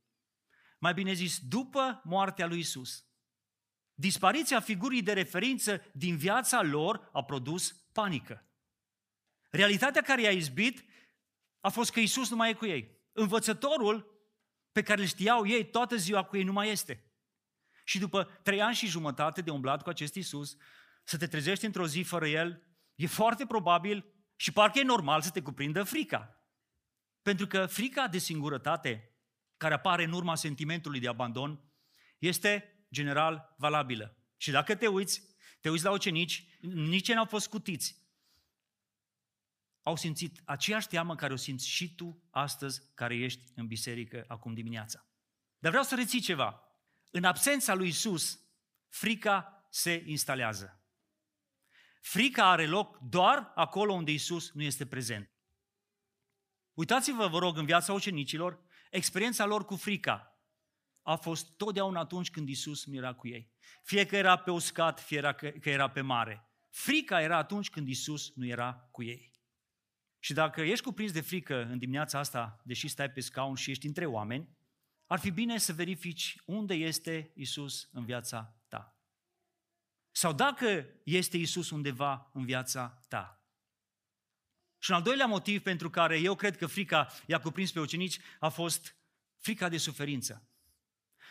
Mai 0.79 0.93
bine 0.93 1.13
zis, 1.13 1.39
după 1.39 2.01
moartea 2.03 2.45
lui 2.45 2.59
Isus. 2.59 3.05
Dispariția 3.93 4.59
figurii 4.59 5.01
de 5.01 5.13
referință 5.13 5.81
din 5.93 6.17
viața 6.17 6.61
lor 6.61 7.09
a 7.13 7.23
produs 7.23 7.71
panică. 7.71 8.47
Realitatea 9.49 10.01
care 10.01 10.21
i-a 10.21 10.31
izbit 10.31 10.85
a 11.59 11.69
fost 11.69 11.91
că 11.91 11.99
Isus 11.99 12.29
nu 12.29 12.35
mai 12.35 12.49
e 12.49 12.53
cu 12.53 12.65
ei. 12.65 13.01
Învățătorul 13.11 14.27
pe 14.71 14.81
care 14.81 15.01
îl 15.01 15.07
știau 15.07 15.47
ei 15.47 15.69
toată 15.69 15.95
ziua 15.95 16.23
cu 16.23 16.37
ei 16.37 16.43
nu 16.43 16.51
mai 16.51 16.69
este. 16.69 17.11
Și 17.83 17.99
după 17.99 18.23
trei 18.43 18.61
ani 18.61 18.75
și 18.75 18.87
jumătate 18.87 19.41
de 19.41 19.51
umblat 19.51 19.83
cu 19.83 19.89
acest 19.89 20.15
Isus, 20.15 20.55
să 21.03 21.17
te 21.17 21.27
trezești 21.27 21.65
într-o 21.65 21.87
zi 21.87 22.01
fără 22.01 22.27
El, 22.27 22.63
e 22.95 23.07
foarte 23.07 23.45
probabil 23.45 24.13
și 24.35 24.51
parcă 24.51 24.79
e 24.79 24.83
normal 24.83 25.21
să 25.21 25.29
te 25.29 25.41
cuprindă 25.41 25.83
frica. 25.83 26.47
Pentru 27.21 27.47
că 27.47 27.65
frica 27.65 28.07
de 28.07 28.17
singurătate, 28.17 29.17
care 29.57 29.73
apare 29.73 30.03
în 30.03 30.11
urma 30.11 30.35
sentimentului 30.35 30.99
de 30.99 31.07
abandon, 31.07 31.63
este 32.17 32.85
general 32.91 33.55
valabilă. 33.57 34.17
Și 34.37 34.51
dacă 34.51 34.75
te 34.75 34.87
uiți, 34.87 35.21
te 35.61 35.69
uiți 35.69 35.83
la 35.83 35.91
ucenici, 35.91 36.57
nici 36.61 37.07
ei 37.07 37.15
n-au 37.15 37.25
fost 37.25 37.45
scutiți. 37.45 38.01
Au 39.81 39.95
simțit 39.95 40.41
aceeași 40.45 40.87
teamă 40.87 41.15
care 41.15 41.33
o 41.33 41.35
simți 41.35 41.67
și 41.67 41.95
tu 41.95 42.27
astăzi, 42.29 42.81
care 42.93 43.15
ești 43.15 43.51
în 43.55 43.67
biserică 43.67 44.25
acum 44.27 44.53
dimineața. 44.53 45.07
Dar 45.59 45.71
vreau 45.71 45.85
să 45.85 45.95
reții 45.95 46.19
ceva. 46.19 46.63
În 47.11 47.23
absența 47.23 47.73
lui 47.73 47.87
Isus, 47.87 48.39
frica 48.89 49.67
se 49.69 50.03
instalează. 50.05 50.82
Frica 52.13 52.49
are 52.49 52.67
loc 52.67 52.97
doar 52.97 53.51
acolo 53.55 53.93
unde 53.93 54.11
Isus 54.11 54.51
nu 54.51 54.61
este 54.61 54.85
prezent. 54.85 55.31
Uitați-vă, 56.73 57.27
vă 57.27 57.37
rog, 57.37 57.57
în 57.57 57.65
viața 57.65 57.93
ucenicilor, 57.93 58.59
experiența 58.91 59.45
lor 59.45 59.65
cu 59.65 59.75
frica 59.75 60.41
a 61.01 61.15
fost 61.15 61.57
totdeauna 61.57 61.99
atunci 61.99 62.31
când 62.31 62.49
Isus 62.49 62.85
nu 62.85 62.95
era 62.95 63.13
cu 63.13 63.27
ei. 63.27 63.51
Fie 63.83 64.05
că 64.05 64.15
era 64.15 64.37
pe 64.37 64.51
uscat, 64.51 64.99
fie 64.99 65.35
că 65.61 65.69
era 65.69 65.89
pe 65.89 66.01
mare. 66.01 66.49
Frica 66.69 67.21
era 67.21 67.37
atunci 67.37 67.69
când 67.69 67.87
Isus 67.87 68.33
nu 68.35 68.45
era 68.45 68.73
cu 68.91 69.03
ei. 69.03 69.31
Și 70.19 70.33
dacă 70.33 70.61
ești 70.61 70.83
cuprins 70.83 71.11
de 71.11 71.21
frică 71.21 71.65
în 71.65 71.77
dimineața 71.77 72.19
asta, 72.19 72.61
deși 72.63 72.87
stai 72.87 73.11
pe 73.11 73.19
scaun 73.19 73.55
și 73.55 73.71
ești 73.71 73.85
între 73.85 74.05
oameni, 74.05 74.49
ar 75.05 75.19
fi 75.19 75.31
bine 75.31 75.57
să 75.57 75.73
verifici 75.73 76.37
unde 76.45 76.73
este 76.73 77.31
Isus 77.35 77.89
în 77.91 78.05
viața 78.05 78.37
ta. 78.37 78.62
Sau 80.15 80.33
dacă 80.33 80.85
este 81.03 81.37
Isus 81.37 81.69
undeva 81.69 82.29
în 82.33 82.45
viața 82.45 83.03
ta. 83.07 83.47
Și 84.77 84.91
un 84.91 84.97
al 84.97 85.03
doilea 85.03 85.25
motiv 85.25 85.61
pentru 85.61 85.89
care 85.89 86.19
eu 86.19 86.35
cred 86.35 86.57
că 86.57 86.67
frica 86.67 87.07
i-a 87.25 87.39
cuprins 87.39 87.71
pe 87.71 87.79
ucenici 87.79 88.19
a 88.39 88.49
fost 88.49 88.95
frica 89.37 89.69
de 89.69 89.77
suferință. 89.77 90.47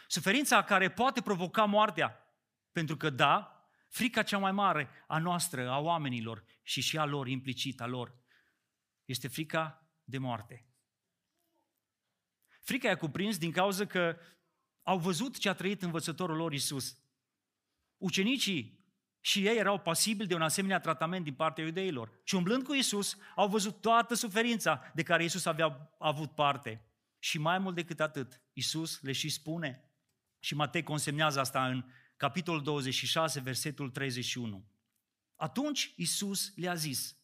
Suferința 0.08 0.64
care 0.64 0.90
poate 0.90 1.22
provoca 1.22 1.64
moartea. 1.64 2.36
Pentru 2.72 2.96
că 2.96 3.10
da, 3.10 3.66
frica 3.88 4.22
cea 4.22 4.38
mai 4.38 4.52
mare 4.52 4.90
a 5.06 5.18
noastră, 5.18 5.70
a 5.70 5.78
oamenilor 5.78 6.44
și 6.62 6.80
și 6.80 6.98
a 6.98 7.04
lor, 7.04 7.28
implicit 7.28 7.80
a 7.80 7.86
lor, 7.86 8.16
este 9.04 9.28
frica 9.28 9.90
de 10.04 10.18
moarte. 10.18 10.66
Frica 12.60 12.88
i-a 12.88 12.96
cuprins 12.96 13.38
din 13.38 13.50
cauza 13.50 13.86
că 13.86 14.18
au 14.82 14.98
văzut 14.98 15.38
ce 15.38 15.48
a 15.48 15.54
trăit 15.54 15.82
învățătorul 15.82 16.36
lor 16.36 16.52
Isus. 16.52 17.01
Ucenicii 18.02 18.80
și 19.20 19.46
ei 19.46 19.58
erau 19.58 19.78
pasibili 19.78 20.28
de 20.28 20.34
un 20.34 20.42
asemenea 20.42 20.80
tratament 20.80 21.24
din 21.24 21.34
partea 21.34 21.64
iudeilor. 21.64 22.20
Și 22.24 22.34
umblând 22.34 22.64
cu 22.64 22.74
Isus, 22.74 23.16
au 23.36 23.48
văzut 23.48 23.80
toată 23.80 24.14
suferința 24.14 24.90
de 24.94 25.02
care 25.02 25.24
Isus 25.24 25.44
avea 25.44 25.94
avut 25.98 26.34
parte. 26.34 26.86
Și 27.18 27.38
mai 27.38 27.58
mult 27.58 27.74
decât 27.74 28.00
atât, 28.00 28.42
Isus 28.52 29.00
le 29.00 29.12
și 29.12 29.28
spune, 29.28 29.84
și 30.38 30.54
Matei 30.54 30.82
consemnează 30.82 31.40
asta 31.40 31.66
în 31.66 31.84
capitolul 32.16 32.62
26, 32.62 33.40
versetul 33.40 33.90
31. 33.90 34.66
Atunci 35.36 35.92
Isus 35.96 36.52
le-a 36.56 36.74
zis, 36.74 37.16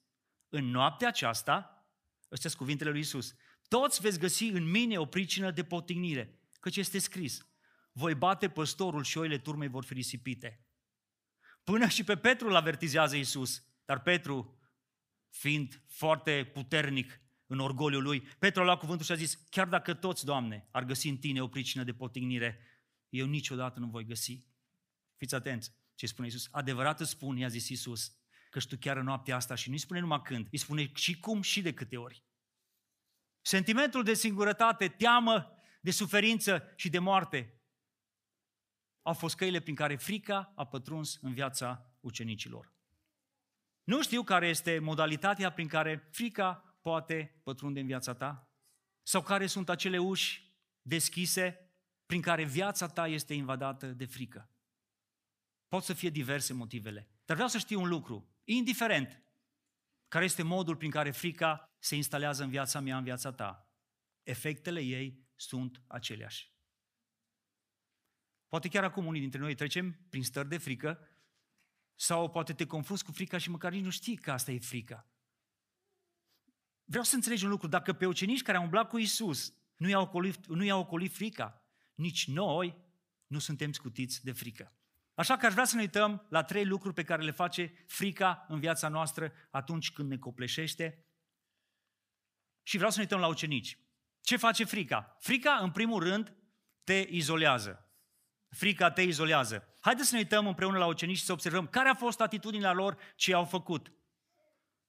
în 0.48 0.64
noaptea 0.64 1.08
aceasta, 1.08 1.86
astea 2.30 2.50
sunt 2.50 2.54
cuvintele 2.62 2.90
lui 2.90 3.00
Isus, 3.00 3.34
toți 3.68 4.00
veți 4.00 4.18
găsi 4.18 4.44
în 4.44 4.70
mine 4.70 4.98
o 4.98 5.06
pricină 5.06 5.50
de 5.50 5.64
potignire, 5.64 6.40
căci 6.60 6.76
este 6.76 6.98
scris, 6.98 7.46
voi 7.92 8.14
bate 8.14 8.48
păstorul 8.48 9.02
și 9.02 9.18
oile 9.18 9.38
turmei 9.38 9.68
vor 9.68 9.84
fi 9.84 9.92
risipite. 9.92 10.67
Până 11.68 11.88
și 11.88 12.04
pe 12.04 12.16
Petru 12.16 12.48
îl 12.48 12.54
avertizează 12.54 13.16
Isus, 13.16 13.62
dar 13.84 14.02
Petru, 14.02 14.58
fiind 15.28 15.82
foarte 15.86 16.50
puternic 16.52 17.20
în 17.46 17.58
orgoliul 17.58 18.02
lui, 18.02 18.20
Petru 18.20 18.60
a 18.60 18.64
luat 18.64 18.78
cuvântul 18.78 19.04
și 19.04 19.12
a 19.12 19.14
zis, 19.14 19.34
chiar 19.50 19.68
dacă 19.68 19.94
toți, 19.94 20.24
Doamne, 20.24 20.68
ar 20.70 20.84
găsi 20.84 21.08
în 21.08 21.16
tine 21.16 21.42
o 21.42 21.48
pricină 21.48 21.84
de 21.84 21.94
potignire, 21.94 22.58
eu 23.08 23.26
niciodată 23.26 23.80
nu 23.80 23.86
voi 23.86 24.04
găsi. 24.04 24.44
Fiți 25.16 25.34
atenți 25.34 25.72
ce 25.94 26.06
spune 26.06 26.26
Isus. 26.26 26.48
Adevărat 26.50 27.00
îți 27.00 27.10
spun, 27.10 27.36
i-a 27.36 27.48
zis 27.48 27.68
Isus, 27.68 28.12
că 28.50 28.58
tu 28.58 28.76
chiar 28.76 28.96
în 28.96 29.04
noaptea 29.04 29.36
asta 29.36 29.54
și 29.54 29.68
nu-i 29.68 29.78
spune 29.78 30.00
numai 30.00 30.22
când, 30.22 30.48
îi 30.50 30.58
spune 30.58 30.90
și 30.94 31.20
cum 31.20 31.42
și 31.42 31.62
de 31.62 31.74
câte 31.74 31.96
ori. 31.96 32.24
Sentimentul 33.40 34.02
de 34.02 34.14
singurătate, 34.14 34.88
teamă, 34.88 35.52
de 35.80 35.90
suferință 35.90 36.72
și 36.76 36.88
de 36.88 36.98
moarte 36.98 37.57
au 39.08 39.14
fost 39.14 39.36
căile 39.36 39.60
prin 39.60 39.74
care 39.74 39.96
frica 39.96 40.52
a 40.56 40.66
pătruns 40.66 41.18
în 41.20 41.32
viața 41.32 41.96
ucenicilor. 42.00 42.74
Nu 43.84 44.02
știu 44.02 44.22
care 44.22 44.48
este 44.48 44.78
modalitatea 44.78 45.52
prin 45.52 45.68
care 45.68 46.08
frica 46.10 46.78
poate 46.82 47.40
pătrunde 47.42 47.80
în 47.80 47.86
viața 47.86 48.14
ta 48.14 48.50
sau 49.02 49.22
care 49.22 49.46
sunt 49.46 49.68
acele 49.68 49.98
uși 49.98 50.56
deschise 50.82 51.72
prin 52.06 52.20
care 52.20 52.44
viața 52.44 52.88
ta 52.88 53.06
este 53.06 53.34
invadată 53.34 53.86
de 53.86 54.06
frică. 54.06 54.50
Pot 55.68 55.82
să 55.82 55.92
fie 55.92 56.10
diverse 56.10 56.52
motivele. 56.52 57.10
Dar 57.24 57.36
vreau 57.36 57.48
să 57.48 57.58
știu 57.58 57.80
un 57.80 57.88
lucru. 57.88 58.36
Indiferent 58.44 59.22
care 60.08 60.24
este 60.24 60.42
modul 60.42 60.76
prin 60.76 60.90
care 60.90 61.10
frica 61.10 61.76
se 61.78 61.96
instalează 61.96 62.42
în 62.42 62.50
viața 62.50 62.80
mea, 62.80 62.96
în 62.96 63.04
viața 63.04 63.32
ta, 63.32 63.72
efectele 64.22 64.80
ei 64.80 65.26
sunt 65.36 65.82
aceleași. 65.86 66.57
Poate 68.48 68.68
chiar 68.68 68.84
acum 68.84 69.06
unii 69.06 69.20
dintre 69.20 69.40
noi 69.40 69.54
trecem 69.54 69.98
prin 70.08 70.24
stări 70.24 70.48
de 70.48 70.58
frică 70.58 71.08
sau 71.94 72.30
poate 72.30 72.52
te 72.52 72.66
confrunți 72.66 73.04
cu 73.04 73.12
frica 73.12 73.38
și 73.38 73.50
măcar 73.50 73.72
nici 73.72 73.84
nu 73.84 73.90
știi 73.90 74.16
că 74.16 74.32
asta 74.32 74.52
e 74.52 74.58
frica. 74.58 75.06
Vreau 76.84 77.04
să 77.04 77.14
înțelegi 77.14 77.44
un 77.44 77.50
lucru. 77.50 77.66
Dacă 77.66 77.92
pe 77.92 78.06
ucenici 78.06 78.42
care 78.42 78.56
au 78.56 78.62
umblat 78.62 78.88
cu 78.88 78.98
Isus 78.98 79.54
nu 79.76 79.88
i-au 79.88 80.02
ocolit, 80.02 80.46
nu 80.46 80.64
i-au 80.64 80.80
ocolit 80.80 81.12
frica, 81.12 81.62
nici 81.94 82.26
noi 82.26 82.76
nu 83.26 83.38
suntem 83.38 83.72
scutiți 83.72 84.24
de 84.24 84.32
frică. 84.32 84.72
Așa 85.14 85.36
că 85.36 85.46
aș 85.46 85.52
vrea 85.52 85.64
să 85.64 85.74
ne 85.74 85.80
uităm 85.80 86.26
la 86.28 86.42
trei 86.42 86.64
lucruri 86.64 86.94
pe 86.94 87.02
care 87.02 87.22
le 87.22 87.30
face 87.30 87.84
frica 87.86 88.46
în 88.48 88.60
viața 88.60 88.88
noastră 88.88 89.32
atunci 89.50 89.92
când 89.92 90.08
ne 90.08 90.18
copleșește. 90.18 91.06
Și 92.62 92.76
vreau 92.76 92.90
să 92.90 92.96
ne 92.96 93.02
uităm 93.02 93.20
la 93.20 93.26
ucenici. 93.26 93.78
Ce 94.20 94.36
face 94.36 94.64
frica? 94.64 95.16
Frica, 95.18 95.58
în 95.62 95.70
primul 95.70 96.02
rând, 96.02 96.36
te 96.84 97.06
izolează. 97.08 97.87
Frica 98.48 98.90
te 98.90 99.02
izolează. 99.02 99.76
Haideți 99.80 100.08
să 100.08 100.14
ne 100.14 100.20
uităm 100.20 100.46
împreună 100.46 100.78
la 100.78 100.86
ucenici 100.86 101.16
și 101.16 101.24
să 101.24 101.32
observăm 101.32 101.66
care 101.66 101.88
a 101.88 101.94
fost 101.94 102.20
atitudinea 102.20 102.72
lor, 102.72 102.96
ce 103.16 103.34
au 103.34 103.44
făcut. 103.44 103.92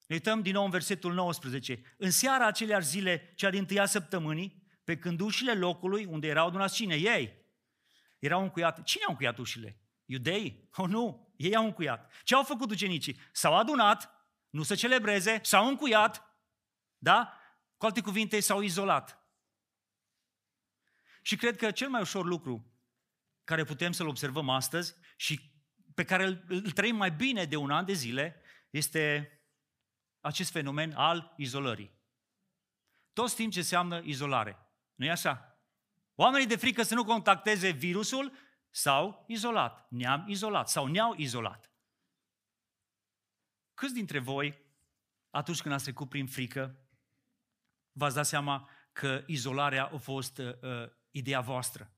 Ne 0.08 0.16
uităm 0.16 0.42
din 0.42 0.54
nou 0.54 0.64
în 0.64 0.70
versetul 0.70 1.14
19. 1.14 1.82
În 1.98 2.12
seara 2.12 2.46
aceleași 2.46 2.88
zile, 2.88 3.34
cea 3.36 3.50
din 3.50 3.66
tâia 3.66 3.86
săptămânii, 3.86 4.68
pe 4.84 4.98
când 4.98 5.20
ușile 5.20 5.54
locului 5.54 6.06
unde 6.06 6.28
erau 6.28 6.48
adunați 6.48 6.76
cine? 6.76 6.96
Ei. 6.96 7.46
Erau 8.20 8.42
încuiate. 8.42 8.82
Cine 8.82 9.04
au 9.04 9.12
încuiat 9.12 9.38
ușile? 9.38 9.82
Iudeii? 10.06 10.70
Oh, 10.76 10.88
nu, 10.88 11.34
ei 11.36 11.56
au 11.56 11.66
încuiat. 11.66 12.12
Ce 12.24 12.36
au 12.36 12.44
făcut 12.44 12.72
ucenicii? 12.72 13.20
S-au 13.32 13.58
adunat, 13.58 14.12
nu 14.50 14.64
să 14.64 14.76
celebreze, 14.76 15.40
s-au 15.44 15.68
încuiat, 15.68 16.24
da? 16.98 17.34
Cu 17.78 17.86
alte 17.86 18.02
cuvinte, 18.02 18.40
s-au 18.40 18.62
izolat. 18.62 19.24
Și 21.22 21.36
cred 21.36 21.56
că 21.56 21.72
cel 21.72 21.90
mai 21.90 22.02
ușor 22.02 22.26
lucru 22.26 22.69
care 23.50 23.64
putem 23.64 23.92
să-l 23.92 24.08
observăm 24.08 24.50
astăzi 24.50 24.96
și 25.16 25.52
pe 25.94 26.04
care 26.04 26.24
îl, 26.26 26.44
îl 26.48 26.72
trăim 26.72 26.96
mai 26.96 27.12
bine 27.12 27.46
de 27.46 27.56
un 27.56 27.72
an 27.72 27.86
de 27.86 27.94
zile 27.94 28.42
este 28.70 29.34
acest 30.20 30.52
fenomen 30.52 30.92
al 30.92 31.34
izolării. 31.38 31.98
Toți 33.14 33.34
știm 33.34 33.50
ce 33.50 33.60
înseamnă 33.60 34.02
izolare. 34.04 34.58
nu 34.96 35.06
e 35.06 35.10
așa? 35.10 35.62
Oamenii 36.16 36.48
de 36.48 36.56
frică 36.56 36.84
să 36.84 36.94
nu 36.96 37.04
contacteze 37.04 37.70
virusul 37.70 38.38
s-au 38.70 39.26
izolat, 39.28 39.88
ne-am 39.90 40.28
izolat 40.28 40.70
sau 40.70 40.86
ne-au 40.86 41.14
izolat. 41.18 41.74
Câți 43.74 43.94
dintre 43.94 44.20
voi, 44.20 44.62
atunci 45.30 45.62
când 45.62 45.74
ați 45.74 45.84
trecut 45.84 46.10
prin 46.10 46.28
frică, 46.28 46.88
v-ați 47.92 48.16
dat 48.16 48.26
seama 48.26 48.70
că 48.92 49.24
izolarea 49.28 49.86
a 49.86 49.98
fost 49.98 50.38
uh, 50.38 50.62
uh, 50.62 50.92
ideea 51.12 51.42
voastră. 51.42 51.94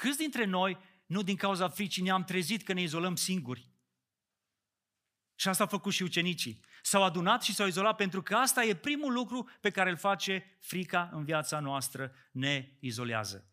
Câți 0.00 0.18
dintre 0.18 0.44
noi, 0.44 0.78
nu 1.06 1.22
din 1.22 1.36
cauza 1.36 1.68
fricii, 1.68 2.02
ne-am 2.02 2.24
trezit 2.24 2.62
că 2.62 2.72
ne 2.72 2.82
izolăm 2.82 3.16
singuri? 3.16 3.70
Și 5.34 5.48
asta 5.48 5.62
au 5.62 5.68
făcut 5.68 5.92
și 5.92 6.02
ucenicii. 6.02 6.60
S-au 6.82 7.02
adunat 7.02 7.42
și 7.42 7.54
s-au 7.54 7.66
izolat 7.66 7.96
pentru 7.96 8.22
că 8.22 8.34
asta 8.34 8.64
e 8.64 8.76
primul 8.76 9.12
lucru 9.12 9.50
pe 9.60 9.70
care 9.70 9.90
îl 9.90 9.96
face 9.96 10.56
frica 10.60 11.10
în 11.12 11.24
viața 11.24 11.60
noastră, 11.60 12.12
ne 12.32 12.76
izolează. 12.80 13.50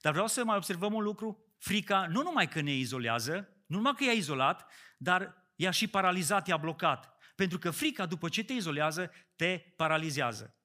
Dar 0.00 0.12
vreau 0.12 0.26
să 0.26 0.44
mai 0.44 0.56
observăm 0.56 0.94
un 0.94 1.02
lucru. 1.02 1.54
Frica 1.58 2.06
nu 2.06 2.22
numai 2.22 2.48
că 2.48 2.60
ne 2.60 2.72
izolează, 2.74 3.48
nu 3.66 3.76
numai 3.76 3.94
că 3.94 4.04
i-a 4.04 4.12
izolat, 4.12 4.72
dar 4.96 5.52
i-a 5.56 5.70
și 5.70 5.88
paralizat, 5.88 6.46
i-a 6.46 6.56
blocat. 6.56 7.16
Pentru 7.34 7.58
că 7.58 7.70
frica, 7.70 8.06
după 8.06 8.28
ce 8.28 8.44
te 8.44 8.52
izolează, 8.52 9.10
te 9.36 9.58
paralizează. 9.58 10.56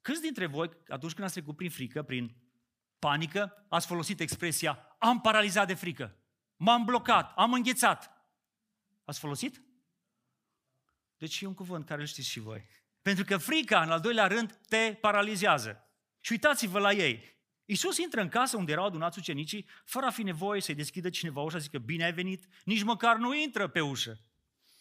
Câți 0.00 0.20
dintre 0.20 0.46
voi, 0.46 0.70
atunci 0.88 1.12
când 1.12 1.24
ați 1.24 1.34
trecut 1.34 1.56
prin 1.56 1.70
frică, 1.70 2.02
prin 2.02 2.47
panică, 2.98 3.66
ați 3.68 3.86
folosit 3.86 4.20
expresia 4.20 4.88
am 4.98 5.20
paralizat 5.20 5.66
de 5.66 5.74
frică, 5.74 6.16
m-am 6.56 6.84
blocat, 6.84 7.32
am 7.36 7.52
înghețat. 7.52 8.12
Ați 9.04 9.18
folosit? 9.18 9.62
Deci 11.16 11.40
e 11.40 11.46
un 11.46 11.54
cuvânt 11.54 11.86
care 11.86 12.00
îl 12.00 12.06
știți 12.06 12.28
și 12.28 12.40
voi. 12.40 12.66
Pentru 13.02 13.24
că 13.24 13.36
frica, 13.36 13.82
în 13.82 13.90
al 13.90 14.00
doilea 14.00 14.26
rând, 14.26 14.60
te 14.68 14.94
paralizează. 15.00 15.88
Și 16.20 16.32
uitați-vă 16.32 16.78
la 16.78 16.92
ei. 16.92 17.36
Iisus 17.64 17.98
intră 17.98 18.20
în 18.20 18.28
casă 18.28 18.56
unde 18.56 18.72
erau 18.72 18.84
adunați 18.84 19.18
ucenicii, 19.18 19.68
fără 19.84 20.06
a 20.06 20.10
fi 20.10 20.22
nevoie 20.22 20.60
să-i 20.60 20.74
deschidă 20.74 21.10
cineva 21.10 21.40
ușa, 21.40 21.58
zică, 21.58 21.78
bine 21.78 22.04
ai 22.04 22.12
venit, 22.12 22.46
nici 22.64 22.82
măcar 22.82 23.16
nu 23.16 23.34
intră 23.34 23.68
pe 23.68 23.80
ușă. 23.80 24.20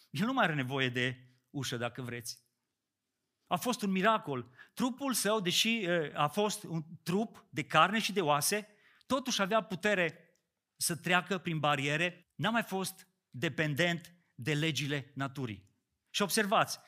El 0.09 0.25
nu 0.25 0.33
mai 0.33 0.43
are 0.43 0.53
nevoie 0.53 0.89
de 0.89 1.17
ușă, 1.50 1.77
dacă 1.77 2.01
vreți. 2.01 2.39
A 3.48 3.56
fost 3.56 3.82
un 3.82 3.92
miracol. 3.92 4.50
Trupul 4.74 5.13
său, 5.13 5.39
deși 5.39 5.88
a 6.13 6.27
fost 6.27 6.63
un 6.63 6.84
trup 7.04 7.46
de 7.50 7.63
carne 7.63 8.00
și 8.00 8.13
de 8.13 8.22
oase, 8.22 8.68
totuși 9.06 9.42
avea 9.42 9.62
putere 9.62 10.38
să 10.75 10.96
treacă 10.96 11.38
prin 11.38 11.60
bariere, 11.60 12.32
n-a 12.36 12.50
mai 12.50 12.63
fost 12.63 13.08
dependent 13.30 14.16
de 14.36 14.54
legile 14.54 15.12
naturii. 15.16 15.70
Și 16.10 16.22
observați, 16.22 16.80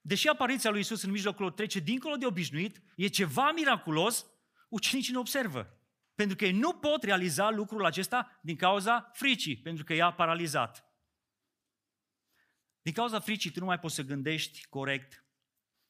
deși 0.00 0.28
apariția 0.28 0.70
lui 0.70 0.80
Isus 0.80 1.02
în 1.02 1.10
mijlocul 1.10 1.44
lor 1.44 1.52
trece 1.52 1.78
dincolo 1.78 2.16
de 2.16 2.26
obișnuit, 2.26 2.82
e 2.96 3.06
ceva 3.06 3.52
miraculos, 3.52 4.26
ucenicii 4.68 5.12
nu 5.12 5.20
observă. 5.20 5.76
Pentru 6.14 6.36
că 6.36 6.44
ei 6.44 6.52
nu 6.52 6.72
pot 6.72 7.02
realiza 7.02 7.50
lucrul 7.50 7.84
acesta 7.84 8.40
din 8.42 8.56
cauza 8.56 9.10
fricii, 9.12 9.56
pentru 9.56 9.84
că 9.84 9.94
i-a 9.94 10.12
paralizat. 10.12 10.86
Din 12.82 12.92
cauza 12.92 13.20
fricii 13.20 13.50
tu 13.50 13.60
nu 13.60 13.66
mai 13.66 13.78
poți 13.78 13.94
să 13.94 14.02
gândești 14.02 14.66
corect, 14.68 15.21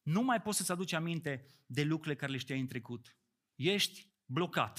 nu 0.02 0.23
mai 0.23 0.42
poți 0.42 0.56
să-ți 0.56 0.73
aduci 0.73 0.92
aminte 0.92 1.47
de 1.66 1.82
lucrurile 1.82 2.16
care 2.16 2.32
le 2.32 2.38
știai 2.38 2.61
în 2.61 2.66
trecut. 2.66 3.16
Ești 3.54 4.11
blocat. 4.25 4.76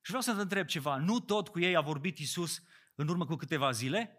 Și 0.00 0.10
vreau 0.10 0.22
să 0.22 0.34
te 0.34 0.40
întreb 0.40 0.66
ceva. 0.66 0.96
Nu 0.96 1.20
tot 1.20 1.48
cu 1.48 1.60
ei 1.60 1.76
a 1.76 1.80
vorbit 1.80 2.18
Isus 2.18 2.62
în 2.94 3.08
urmă 3.08 3.26
cu 3.26 3.36
câteva 3.36 3.70
zile? 3.70 4.14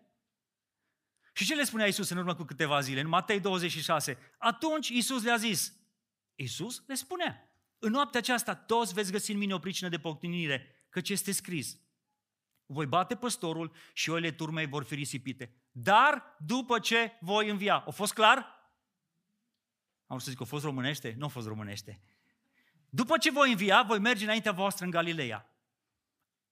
Și 1.33 1.45
ce 1.45 1.55
le 1.55 1.63
spunea 1.63 1.87
Isus 1.87 2.09
în 2.09 2.17
urmă 2.17 2.35
cu 2.35 2.43
câteva 2.43 2.79
zile? 2.79 2.99
În 2.99 3.07
Matei 3.07 3.39
26. 3.39 4.17
Atunci 4.37 4.87
Isus 4.87 5.23
le-a 5.23 5.37
zis. 5.37 5.73
Isus 6.35 6.83
le 6.87 6.93
spunea. 6.93 7.45
În 7.77 7.91
noaptea 7.91 8.19
aceasta 8.19 8.55
toți 8.55 8.93
veți 8.93 9.11
găsi 9.11 9.31
în 9.31 9.37
mine 9.37 9.53
o 9.53 9.59
pricină 9.59 9.89
de 9.89 9.99
poctinire, 9.99 10.85
căci 10.89 11.09
este 11.09 11.31
scris. 11.31 11.79
Voi 12.65 12.85
bate 12.85 13.15
păstorul 13.15 13.75
și 13.93 14.09
oile 14.09 14.31
turmei 14.31 14.65
vor 14.65 14.83
fi 14.83 14.95
risipite. 14.95 15.55
Dar 15.71 16.35
după 16.39 16.79
ce 16.79 17.17
voi 17.19 17.49
învia. 17.49 17.75
A 17.75 17.89
fost 17.89 18.13
clar? 18.13 18.60
Am 20.11 20.17
vrut 20.17 20.29
să 20.29 20.31
zic, 20.31 20.41
a 20.41 20.45
fost 20.45 20.63
românește? 20.63 21.15
Nu 21.17 21.25
a 21.25 21.27
fost 21.27 21.47
românește. 21.47 22.01
După 22.89 23.17
ce 23.17 23.31
voi 23.31 23.51
învia, 23.51 23.83
voi 23.83 23.99
merge 23.99 24.23
înaintea 24.23 24.51
voastră 24.51 24.85
în 24.85 24.91
Galileea. 24.91 25.55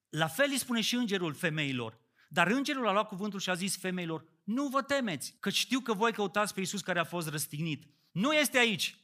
La 0.10 0.28
fel 0.28 0.48
îi 0.50 0.58
spune 0.58 0.82
și 0.82 0.95
îngerul 0.95 1.34
femeilor. 1.34 2.00
Dar 2.30 2.48
îngerul 2.48 2.88
a 2.88 2.91
luat 2.91 3.08
cuvântul 3.08 3.39
și 3.39 3.50
a 3.50 3.54
zis 3.54 3.78
femeilor, 3.78 4.26
nu 4.43 4.67
vă 4.67 4.82
temeți, 4.82 5.36
că 5.39 5.50
știu 5.50 5.80
că 5.80 5.93
voi 5.93 6.12
căutați 6.12 6.54
pe 6.54 6.60
Iisus 6.60 6.82
care 6.82 7.00
a 7.00 7.04
fost 7.04 7.28
răstignit. 7.28 7.88
Nu 8.12 8.34
este 8.34 8.58
aici. 8.58 8.98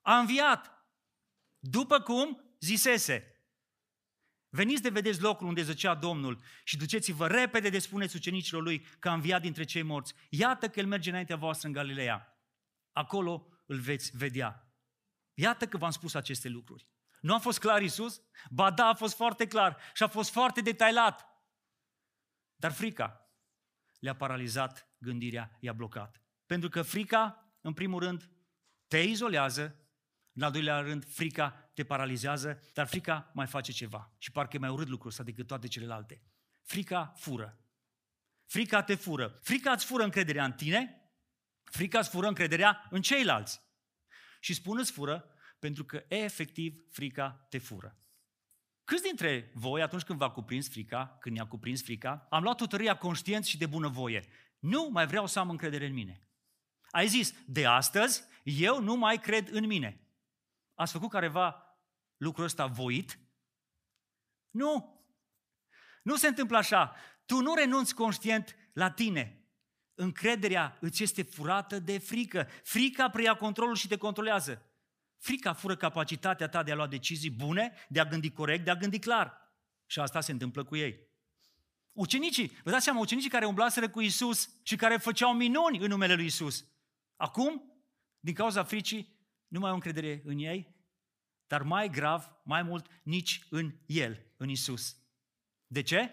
A 0.00 0.18
înviat. 0.18 0.86
După 1.58 2.00
cum 2.00 2.56
zisese. 2.60 3.40
Veniți 4.48 4.82
de 4.82 4.88
vedeți 4.88 5.20
locul 5.20 5.46
unde 5.46 5.62
zăcea 5.62 5.94
Domnul 5.94 6.40
și 6.64 6.76
duceți-vă 6.76 7.26
repede 7.26 7.68
de 7.68 7.78
spuneți 7.78 8.16
ucenicilor 8.16 8.62
lui 8.62 8.86
că 8.98 9.08
a 9.08 9.14
înviat 9.14 9.40
dintre 9.40 9.64
cei 9.64 9.82
morți. 9.82 10.14
Iată 10.28 10.68
că 10.68 10.80
el 10.80 10.86
merge 10.86 11.10
înaintea 11.10 11.36
voastră 11.36 11.68
în 11.68 11.74
Galileea. 11.74 12.40
Acolo 12.92 13.50
îl 13.66 13.80
veți 13.80 14.16
vedea. 14.16 14.70
Iată 15.34 15.66
că 15.66 15.76
v-am 15.76 15.90
spus 15.90 16.14
aceste 16.14 16.48
lucruri. 16.48 16.88
Nu 17.20 17.34
a 17.34 17.38
fost 17.38 17.58
clar 17.58 17.82
Isus? 17.82 18.22
Ba 18.50 18.70
da, 18.70 18.86
a 18.86 18.94
fost 18.94 19.14
foarte 19.16 19.46
clar 19.46 19.76
și 19.94 20.02
a 20.02 20.08
fost 20.08 20.30
foarte 20.30 20.60
detailat. 20.60 21.26
Dar 22.56 22.72
frica 22.72 23.30
le-a 23.98 24.14
paralizat 24.14 24.88
gândirea, 24.98 25.56
i-a 25.60 25.72
blocat. 25.72 26.22
Pentru 26.46 26.68
că 26.68 26.82
frica, 26.82 27.54
în 27.60 27.72
primul 27.72 28.00
rând, 28.00 28.30
te 28.86 28.98
izolează, 28.98 29.80
în 30.32 30.42
al 30.42 30.52
doilea 30.52 30.80
rând, 30.80 31.04
frica 31.04 31.70
te 31.74 31.84
paralizează, 31.84 32.62
dar 32.74 32.86
frica 32.86 33.30
mai 33.34 33.46
face 33.46 33.72
ceva. 33.72 34.14
Și 34.18 34.32
parcă 34.32 34.56
e 34.56 34.58
mai 34.58 34.68
urât 34.68 34.88
lucrul 34.88 35.10
ăsta 35.10 35.22
decât 35.22 35.46
toate 35.46 35.68
celelalte. 35.68 36.22
Frica 36.62 37.12
fură. 37.16 37.60
Frica 38.44 38.82
te 38.82 38.94
fură. 38.94 39.38
Frica 39.42 39.72
îți 39.72 39.84
fură 39.84 40.02
încrederea 40.02 40.44
în 40.44 40.52
tine, 40.52 41.05
frica 41.76 41.98
îți 41.98 42.10
fură 42.10 42.26
încrederea 42.26 42.86
în 42.90 43.02
ceilalți. 43.02 43.62
Și 44.40 44.54
spun 44.54 44.78
îți 44.78 44.92
fură 44.92 45.30
pentru 45.58 45.84
că 45.84 46.04
efectiv 46.08 46.74
frica 46.90 47.46
te 47.48 47.58
fură. 47.58 47.98
Câți 48.84 49.02
dintre 49.02 49.50
voi, 49.54 49.82
atunci 49.82 50.02
când 50.02 50.18
v-a 50.18 50.30
cuprins 50.30 50.68
frica, 50.68 51.16
când 51.20 51.34
ne-a 51.34 51.46
cuprins 51.46 51.82
frica, 51.82 52.26
am 52.30 52.42
luat 52.42 52.56
tutăria 52.56 52.96
conștient 52.96 53.44
și 53.44 53.58
de 53.58 53.66
bunăvoie. 53.66 54.26
Nu 54.58 54.88
mai 54.92 55.06
vreau 55.06 55.26
să 55.26 55.38
am 55.38 55.50
încredere 55.50 55.86
în 55.86 55.92
mine. 55.92 56.22
Ai 56.90 57.06
zis, 57.06 57.34
de 57.46 57.66
astăzi, 57.66 58.24
eu 58.42 58.80
nu 58.80 58.94
mai 58.94 59.18
cred 59.18 59.48
în 59.52 59.66
mine. 59.66 60.00
Ați 60.74 60.92
făcut 60.92 61.10
careva 61.10 61.78
lucrul 62.16 62.44
ăsta 62.44 62.66
voit? 62.66 63.18
Nu. 64.50 65.04
Nu 66.02 66.16
se 66.16 66.26
întâmplă 66.26 66.56
așa. 66.56 66.94
Tu 67.26 67.40
nu 67.40 67.54
renunți 67.54 67.94
conștient 67.94 68.56
la 68.72 68.90
tine. 68.90 69.45
Încrederea 69.98 70.76
îți 70.80 71.02
este 71.02 71.22
furată 71.22 71.78
de 71.78 71.98
frică. 71.98 72.48
Frica 72.62 73.08
preia 73.08 73.34
controlul 73.34 73.74
și 73.74 73.88
te 73.88 73.96
controlează. 73.96 74.62
Frica 75.18 75.52
fură 75.52 75.76
capacitatea 75.76 76.48
ta 76.48 76.62
de 76.62 76.72
a 76.72 76.74
lua 76.74 76.86
decizii 76.86 77.30
bune, 77.30 77.72
de 77.88 78.00
a 78.00 78.04
gândi 78.04 78.30
corect, 78.30 78.64
de 78.64 78.70
a 78.70 78.76
gândi 78.76 78.98
clar. 78.98 79.54
Și 79.86 80.00
asta 80.00 80.20
se 80.20 80.32
întâmplă 80.32 80.64
cu 80.64 80.76
ei. 80.76 81.00
Ucenicii, 81.92 82.52
vă 82.64 82.70
dați 82.70 82.84
seama, 82.84 83.00
ucenicii 83.00 83.30
care 83.30 83.44
umblaseră 83.44 83.88
cu 83.88 84.00
Isus 84.00 84.48
și 84.62 84.76
care 84.76 84.96
făceau 84.96 85.34
minuni 85.34 85.78
în 85.78 85.88
numele 85.88 86.14
lui 86.14 86.24
Isus. 86.24 86.64
Acum, 87.16 87.80
din 88.20 88.34
cauza 88.34 88.64
fricii, 88.64 89.18
nu 89.48 89.58
mai 89.58 89.68
au 89.68 89.74
încredere 89.74 90.22
în 90.24 90.38
ei, 90.38 90.74
dar 91.46 91.62
mai 91.62 91.88
grav, 91.88 92.30
mai 92.44 92.62
mult, 92.62 92.86
nici 93.02 93.46
în 93.50 93.74
El, 93.86 94.26
în 94.36 94.48
Isus. 94.48 94.96
De 95.66 95.82
ce? 95.82 96.10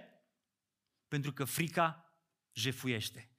Pentru 1.08 1.34
că 1.34 1.43
frica 1.43 2.17
jefuiește. 2.54 3.33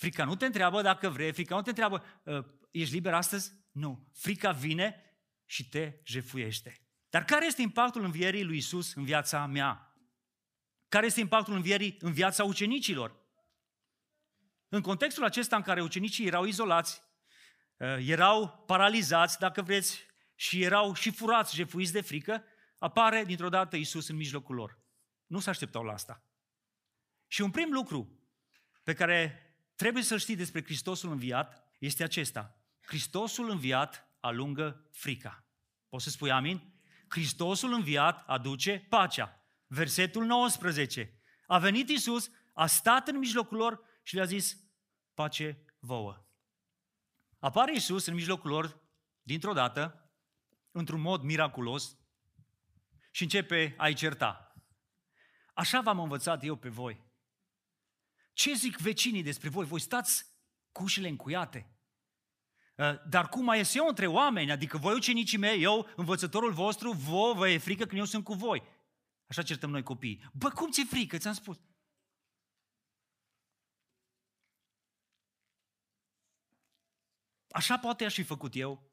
Frica 0.00 0.24
nu 0.24 0.36
te 0.36 0.46
întreabă 0.46 0.82
dacă 0.82 1.08
vrei, 1.08 1.32
frica 1.32 1.54
nu 1.54 1.62
te 1.62 1.68
întreabă, 1.68 2.04
ă, 2.26 2.46
ești 2.70 2.94
liber 2.94 3.14
astăzi? 3.14 3.52
Nu. 3.72 4.08
Frica 4.12 4.50
vine 4.50 5.16
și 5.44 5.68
te 5.68 6.00
jefuiește. 6.04 6.80
Dar 7.08 7.24
care 7.24 7.46
este 7.46 7.62
impactul 7.62 8.04
învierii 8.04 8.44
lui 8.44 8.56
Isus 8.56 8.94
în 8.94 9.04
viața 9.04 9.46
mea? 9.46 9.96
Care 10.88 11.06
este 11.06 11.20
impactul 11.20 11.54
învierii 11.54 11.96
în 12.00 12.12
viața 12.12 12.44
ucenicilor? 12.44 13.16
În 14.68 14.80
contextul 14.80 15.24
acesta 15.24 15.56
în 15.56 15.62
care 15.62 15.82
ucenicii 15.82 16.26
erau 16.26 16.44
izolați, 16.44 17.02
eh, 17.76 18.08
erau 18.08 18.64
paralizați, 18.66 19.38
dacă 19.38 19.62
vreți, 19.62 20.06
și 20.34 20.62
erau 20.62 20.94
și 20.94 21.10
furați, 21.10 21.54
jefuiți 21.54 21.92
de 21.92 22.00
frică, 22.00 22.44
apare 22.78 23.24
dintr-o 23.24 23.48
dată 23.48 23.76
Isus 23.76 24.08
în 24.08 24.16
mijlocul 24.16 24.54
lor. 24.54 24.78
Nu 25.26 25.38
se 25.38 25.50
așteptau 25.50 25.82
la 25.82 25.92
asta. 25.92 26.24
Și 27.26 27.40
un 27.40 27.50
prim 27.50 27.72
lucru 27.72 28.20
pe 28.82 28.94
care 28.94 29.44
trebuie 29.80 30.02
să-l 30.02 30.18
știi 30.18 30.36
despre 30.36 30.64
Hristosul 30.64 31.10
înviat 31.10 31.62
este 31.78 32.02
acesta. 32.02 32.60
Hristosul 32.80 33.50
înviat 33.50 34.16
alungă 34.20 34.88
frica. 34.90 35.44
Poți 35.88 36.04
să 36.04 36.10
spui 36.10 36.30
amin? 36.30 36.72
Hristosul 37.08 37.72
înviat 37.72 38.24
aduce 38.26 38.86
pacea. 38.88 39.46
Versetul 39.66 40.24
19. 40.24 41.20
A 41.46 41.58
venit 41.58 41.88
Isus, 41.88 42.30
a 42.52 42.66
stat 42.66 43.08
în 43.08 43.18
mijlocul 43.18 43.56
lor 43.56 43.80
și 44.02 44.14
le-a 44.14 44.24
zis, 44.24 44.56
pace 45.14 45.64
vouă. 45.78 46.26
Apare 47.38 47.74
Isus 47.74 48.06
în 48.06 48.14
mijlocul 48.14 48.50
lor, 48.50 48.80
dintr-o 49.22 49.52
dată, 49.52 50.12
într-un 50.70 51.00
mod 51.00 51.22
miraculos 51.22 51.98
și 53.10 53.22
începe 53.22 53.74
a-i 53.76 53.94
certa. 53.94 54.54
Așa 55.54 55.80
v-am 55.80 56.00
învățat 56.00 56.44
eu 56.44 56.56
pe 56.56 56.68
voi. 56.68 57.09
Ce 58.40 58.54
zic 58.54 58.76
vecinii 58.76 59.22
despre 59.22 59.48
voi? 59.48 59.66
Voi 59.66 59.80
stați 59.80 60.26
cu 60.72 60.82
ușile 60.82 61.08
încuiate. 61.08 61.70
Uh, 62.76 63.06
dar 63.08 63.28
cum 63.28 63.44
mai 63.44 63.58
ies 63.58 63.74
eu 63.74 63.86
între 63.86 64.06
oameni, 64.06 64.50
adică 64.50 64.78
voi 64.78 64.94
ucenicii 64.94 65.38
mei, 65.38 65.62
eu, 65.62 65.88
învățătorul 65.96 66.52
vostru, 66.52 66.92
vă, 66.92 67.32
vă 67.34 67.48
e 67.48 67.58
frică 67.58 67.84
când 67.84 67.98
eu 68.00 68.04
sunt 68.04 68.24
cu 68.24 68.34
voi. 68.34 68.62
Așa 69.26 69.42
certăm 69.42 69.70
noi 69.70 69.82
copii. 69.82 70.30
Bă, 70.32 70.50
cum 70.50 70.70
ți-e 70.70 70.84
frică? 70.84 71.18
Ți-am 71.18 71.32
spus. 71.32 71.60
Așa 77.50 77.78
poate 77.78 78.04
aș 78.04 78.14
fi 78.14 78.22
făcut 78.22 78.56
eu, 78.56 78.92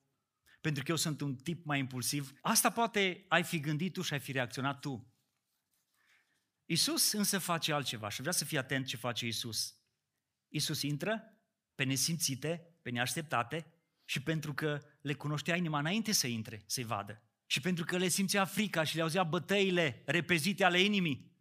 pentru 0.62 0.84
că 0.84 0.92
eu 0.92 0.98
sunt 0.98 1.22
un 1.22 1.36
tip 1.36 1.66
mai 1.66 1.80
impulsiv. 1.80 2.32
Asta 2.42 2.72
poate 2.72 3.26
ai 3.28 3.44
fi 3.44 3.60
gândit 3.60 3.94
tu 3.94 4.02
și 4.02 4.14
ai 4.14 4.20
fi 4.20 4.32
reacționat 4.32 4.80
tu. 4.80 5.17
Isus 6.70 7.12
însă 7.12 7.40
face 7.40 7.74
altceva 7.74 8.10
și 8.10 8.22
vrea 8.22 8.34
să 8.34 8.46
fii 8.46 8.58
atent 8.58 8.86
ce 8.86 8.98
face 8.98 9.26
Isus. 9.26 9.76
Isus 10.48 10.82
intră 10.82 11.38
pe 11.76 11.84
nesimțite, 11.84 12.78
pe 12.82 12.90
neașteptate 12.90 13.74
și 14.06 14.22
pentru 14.22 14.54
că 14.54 14.84
le 15.02 15.14
cunoștea 15.14 15.56
inima 15.56 15.80
înainte 15.80 16.12
să 16.12 16.28
intre, 16.28 16.64
să-i 16.66 16.84
vadă. 16.84 17.22
Și 17.46 17.60
pentru 17.60 17.84
că 17.84 17.98
le 17.98 18.08
simțea 18.08 18.46
frica 18.46 18.84
și 18.84 18.96
le 18.96 19.02
auzea 19.02 19.24
bătăile 19.24 20.04
repezite 20.06 20.64
ale 20.64 20.80
inimii. 20.80 21.32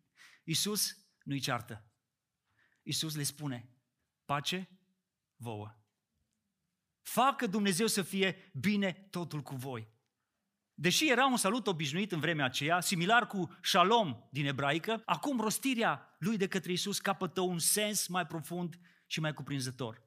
Isus 0.44 0.96
nu-i 1.22 1.40
ceartă. 1.40 1.90
Isus 2.82 3.14
le 3.14 3.22
spune, 3.22 3.70
pace 4.24 4.68
vouă. 5.36 5.74
Facă 7.02 7.46
Dumnezeu 7.46 7.86
să 7.86 8.02
fie 8.02 8.50
bine 8.52 8.92
totul 8.92 9.42
cu 9.42 9.54
voi. 9.54 9.88
Deși 10.78 11.10
era 11.10 11.26
un 11.26 11.36
salut 11.36 11.66
obișnuit 11.66 12.12
în 12.12 12.20
vremea 12.20 12.44
aceea, 12.44 12.80
similar 12.80 13.26
cu 13.26 13.56
shalom 13.62 14.16
din 14.30 14.46
ebraică, 14.46 15.02
acum 15.04 15.40
rostirea 15.40 16.16
lui 16.18 16.36
de 16.36 16.48
către 16.48 16.72
Isus 16.72 16.98
capătă 16.98 17.40
un 17.40 17.58
sens 17.58 18.06
mai 18.06 18.26
profund 18.26 18.78
și 19.06 19.20
mai 19.20 19.34
cuprinzător. 19.34 20.02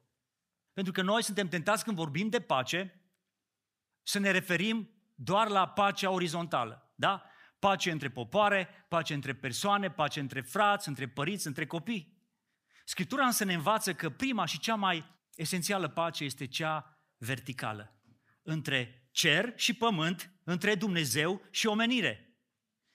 Pentru 0.72 0.92
că 0.92 1.02
noi 1.02 1.22
suntem 1.22 1.48
tentați 1.48 1.84
când 1.84 1.96
vorbim 1.96 2.28
de 2.28 2.40
pace 2.40 3.02
să 4.02 4.18
ne 4.18 4.30
referim 4.30 4.90
doar 5.14 5.48
la 5.48 5.68
pacea 5.68 6.10
orizontală, 6.10 6.92
da? 6.94 7.24
Pace 7.58 7.90
între 7.90 8.10
popoare, 8.10 8.68
pace 8.88 9.14
între 9.14 9.34
persoane, 9.34 9.90
pace 9.90 10.20
între 10.20 10.40
frați, 10.40 10.88
între 10.88 11.08
părinți, 11.08 11.46
între 11.46 11.66
copii. 11.66 12.18
Scriptura 12.84 13.24
însă 13.24 13.44
ne 13.44 13.54
învață 13.54 13.94
că 13.94 14.10
prima 14.10 14.44
și 14.44 14.58
cea 14.58 14.74
mai 14.74 15.04
esențială 15.34 15.88
pace 15.88 16.24
este 16.24 16.46
cea 16.46 16.98
verticală. 17.16 18.00
Între 18.42 18.99
cer 19.10 19.52
și 19.56 19.74
pământ, 19.74 20.32
între 20.44 20.74
Dumnezeu 20.74 21.42
și 21.50 21.66
omenire. 21.66 22.34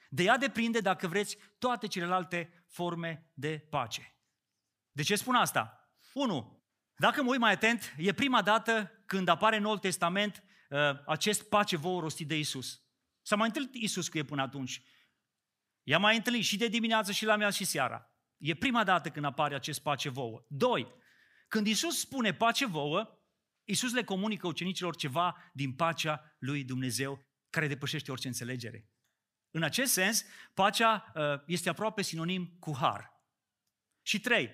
De 0.09 0.23
ea 0.23 0.37
depinde, 0.37 0.79
dacă 0.79 1.07
vreți, 1.07 1.37
toate 1.57 1.87
celelalte 1.87 2.63
forme 2.67 3.31
de 3.33 3.67
pace. 3.69 4.15
De 4.91 5.03
ce 5.03 5.15
spun 5.15 5.35
asta? 5.35 5.89
1. 6.13 6.63
Dacă 6.95 7.23
mă 7.23 7.29
uit 7.29 7.39
mai 7.39 7.51
atent, 7.51 7.95
e 7.97 8.13
prima 8.13 8.41
dată 8.41 9.03
când 9.05 9.27
apare 9.27 9.55
în 9.55 9.61
Noul 9.61 9.77
Testament 9.77 10.43
uh, 10.69 10.79
acest 11.05 11.49
pace 11.49 11.77
vouă 11.77 11.99
rostit 11.99 12.27
de 12.27 12.37
Isus. 12.37 12.83
S-a 13.21 13.35
mai 13.35 13.47
întâlnit 13.47 13.73
Isus 13.73 14.07
cu 14.07 14.17
ei 14.17 14.23
până 14.23 14.41
atunci. 14.41 14.81
I-a 15.83 15.97
mai 15.97 16.15
întâlnit 16.15 16.43
și 16.43 16.57
de 16.57 16.67
dimineață 16.67 17.11
și 17.11 17.25
la 17.25 17.35
mea 17.35 17.49
și 17.49 17.65
seara. 17.65 18.09
E 18.37 18.55
prima 18.55 18.83
dată 18.83 19.09
când 19.09 19.25
apare 19.25 19.55
acest 19.55 19.81
pace 19.81 20.09
vouă. 20.09 20.45
Doi, 20.47 20.95
când 21.47 21.67
Isus 21.67 21.99
spune 21.99 22.33
pace 22.33 22.65
vouă, 22.65 23.14
Isus 23.65 23.93
le 23.93 24.03
comunică 24.03 24.47
ucenicilor 24.47 24.95
ceva 24.95 25.51
din 25.53 25.73
pacea 25.73 26.35
lui 26.39 26.63
Dumnezeu 26.63 27.25
care 27.49 27.67
depășește 27.67 28.11
orice 28.11 28.27
înțelegere. 28.27 28.89
În 29.51 29.63
acest 29.63 29.91
sens, 29.91 30.25
pacea 30.53 31.11
uh, 31.15 31.23
este 31.45 31.69
aproape 31.69 32.01
sinonim 32.01 32.55
cu 32.59 32.75
har. 32.75 33.13
Și 34.01 34.19
trei, 34.19 34.51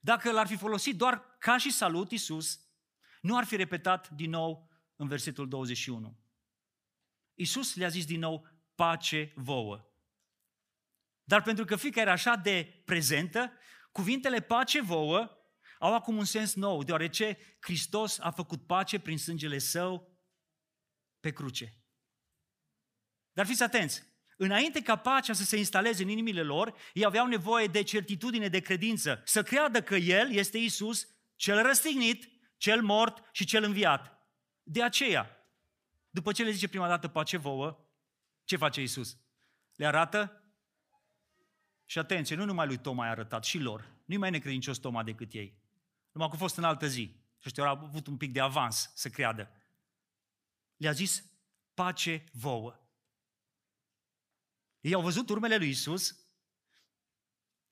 dacă 0.00 0.32
l-ar 0.32 0.46
fi 0.46 0.56
folosit 0.56 0.96
doar 0.96 1.36
ca 1.38 1.56
și 1.56 1.70
salut 1.70 2.10
Isus, 2.10 2.60
nu 3.20 3.36
ar 3.36 3.44
fi 3.44 3.56
repetat 3.56 4.08
din 4.10 4.30
nou 4.30 4.70
în 4.96 5.08
versetul 5.08 5.48
21. 5.48 6.18
Isus 7.34 7.74
le-a 7.74 7.88
zis 7.88 8.04
din 8.06 8.18
nou, 8.18 8.48
pace 8.74 9.32
vouă. 9.34 9.88
Dar 11.22 11.42
pentru 11.42 11.64
că 11.64 11.76
fica 11.76 12.00
era 12.00 12.12
așa 12.12 12.36
de 12.36 12.82
prezentă, 12.84 13.52
cuvintele 13.92 14.40
pace 14.40 14.80
vouă 14.80 15.30
au 15.84 15.94
acum 15.94 16.16
un 16.16 16.24
sens 16.24 16.54
nou, 16.54 16.82
deoarece 16.82 17.38
Hristos 17.60 18.18
a 18.18 18.30
făcut 18.30 18.66
pace 18.66 18.98
prin 18.98 19.18
sângele 19.18 19.58
său 19.58 20.18
pe 21.20 21.32
cruce. 21.32 21.76
Dar 23.32 23.46
fiți 23.46 23.62
atenți, 23.62 24.12
Înainte 24.36 24.82
ca 24.82 24.96
pacea 24.96 25.32
să 25.32 25.44
se 25.44 25.56
instaleze 25.56 26.02
în 26.02 26.08
inimile 26.08 26.42
lor, 26.42 26.74
ei 26.92 27.04
aveau 27.04 27.26
nevoie 27.26 27.66
de 27.66 27.82
certitudine, 27.82 28.48
de 28.48 28.60
credință, 28.60 29.22
să 29.24 29.42
creadă 29.42 29.82
că 29.82 29.94
El 29.94 30.32
este 30.32 30.58
Isus, 30.58 31.08
cel 31.36 31.62
răstignit, 31.62 32.30
cel 32.56 32.82
mort 32.82 33.28
și 33.32 33.44
cel 33.44 33.62
înviat. 33.62 34.28
De 34.62 34.82
aceea, 34.82 35.48
după 36.10 36.32
ce 36.32 36.42
le 36.42 36.50
zice 36.50 36.68
prima 36.68 36.88
dată 36.88 37.08
pace 37.08 37.36
vouă, 37.36 37.88
ce 38.44 38.56
face 38.56 38.82
Isus? 38.82 39.16
Le 39.74 39.86
arată 39.86 40.42
și 41.84 41.98
atenție, 41.98 42.36
nu 42.36 42.44
numai 42.44 42.66
lui 42.66 42.78
Toma 42.78 43.06
a 43.06 43.10
arătat, 43.10 43.44
și 43.44 43.58
lor. 43.58 43.92
Nu-i 44.04 44.16
mai 44.16 44.30
necredincios 44.30 44.78
Toma 44.78 45.02
decât 45.02 45.32
ei. 45.32 45.63
Numai 46.14 46.28
că 46.28 46.34
a 46.34 46.38
fost 46.38 46.56
în 46.56 46.64
altă 46.64 46.86
zi. 46.86 47.16
Și 47.38 47.46
ăștia 47.46 47.66
au 47.66 47.84
avut 47.84 48.06
un 48.06 48.16
pic 48.16 48.32
de 48.32 48.40
avans 48.40 48.90
să 48.94 49.08
creadă. 49.08 49.50
Le-a 50.76 50.92
zis, 50.92 51.24
pace 51.74 52.24
vouă. 52.32 52.78
Ei 54.80 54.94
au 54.94 55.02
văzut 55.02 55.28
urmele 55.28 55.56
lui 55.56 55.68
Isus 55.68 56.18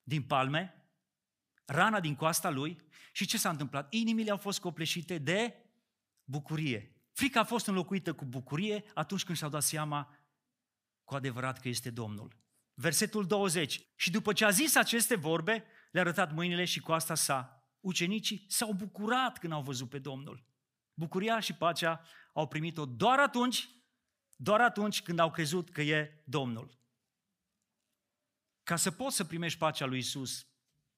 din 0.03 0.23
palme, 0.23 0.87
rana 1.65 1.99
din 1.99 2.15
coasta 2.15 2.49
lui 2.49 2.81
și 3.11 3.25
ce 3.25 3.37
s-a 3.37 3.49
întâmplat? 3.49 3.93
Inimile 3.93 4.31
au 4.31 4.37
fost 4.37 4.59
copleșite 4.59 5.17
de 5.17 5.55
bucurie. 6.23 6.95
Frica 7.11 7.39
a 7.39 7.43
fost 7.43 7.67
înlocuită 7.67 8.13
cu 8.13 8.25
bucurie 8.25 8.83
atunci 8.93 9.23
când 9.23 9.37
și-au 9.37 9.49
dat 9.49 9.63
seama 9.63 10.17
cu 11.03 11.15
adevărat 11.15 11.59
că 11.59 11.67
este 11.67 11.89
Domnul. 11.89 12.37
Versetul 12.73 13.27
20. 13.27 13.81
Și 13.95 14.11
după 14.11 14.33
ce 14.33 14.45
a 14.45 14.49
zis 14.49 14.75
aceste 14.75 15.15
vorbe, 15.15 15.65
le-a 15.91 16.01
arătat 16.01 16.33
mâinile 16.33 16.65
și 16.65 16.79
coasta 16.79 17.15
sa. 17.15 17.52
Ucenicii 17.83 18.45
s-au 18.47 18.73
bucurat 18.73 19.37
când 19.37 19.53
au 19.53 19.61
văzut 19.61 19.89
pe 19.89 19.99
Domnul. 19.99 20.45
Bucuria 20.93 21.39
și 21.39 21.53
pacea 21.53 22.05
au 22.33 22.47
primit-o 22.47 22.85
doar 22.85 23.19
atunci, 23.19 23.69
doar 24.35 24.61
atunci 24.61 25.01
când 25.01 25.19
au 25.19 25.31
crezut 25.31 25.69
că 25.69 25.81
e 25.81 26.23
Domnul. 26.25 26.79
Ca 28.63 28.75
să 28.75 28.91
poți 28.91 29.15
să 29.15 29.23
primești 29.23 29.57
pacea 29.57 29.85
lui 29.85 29.97
Isus, 29.97 30.47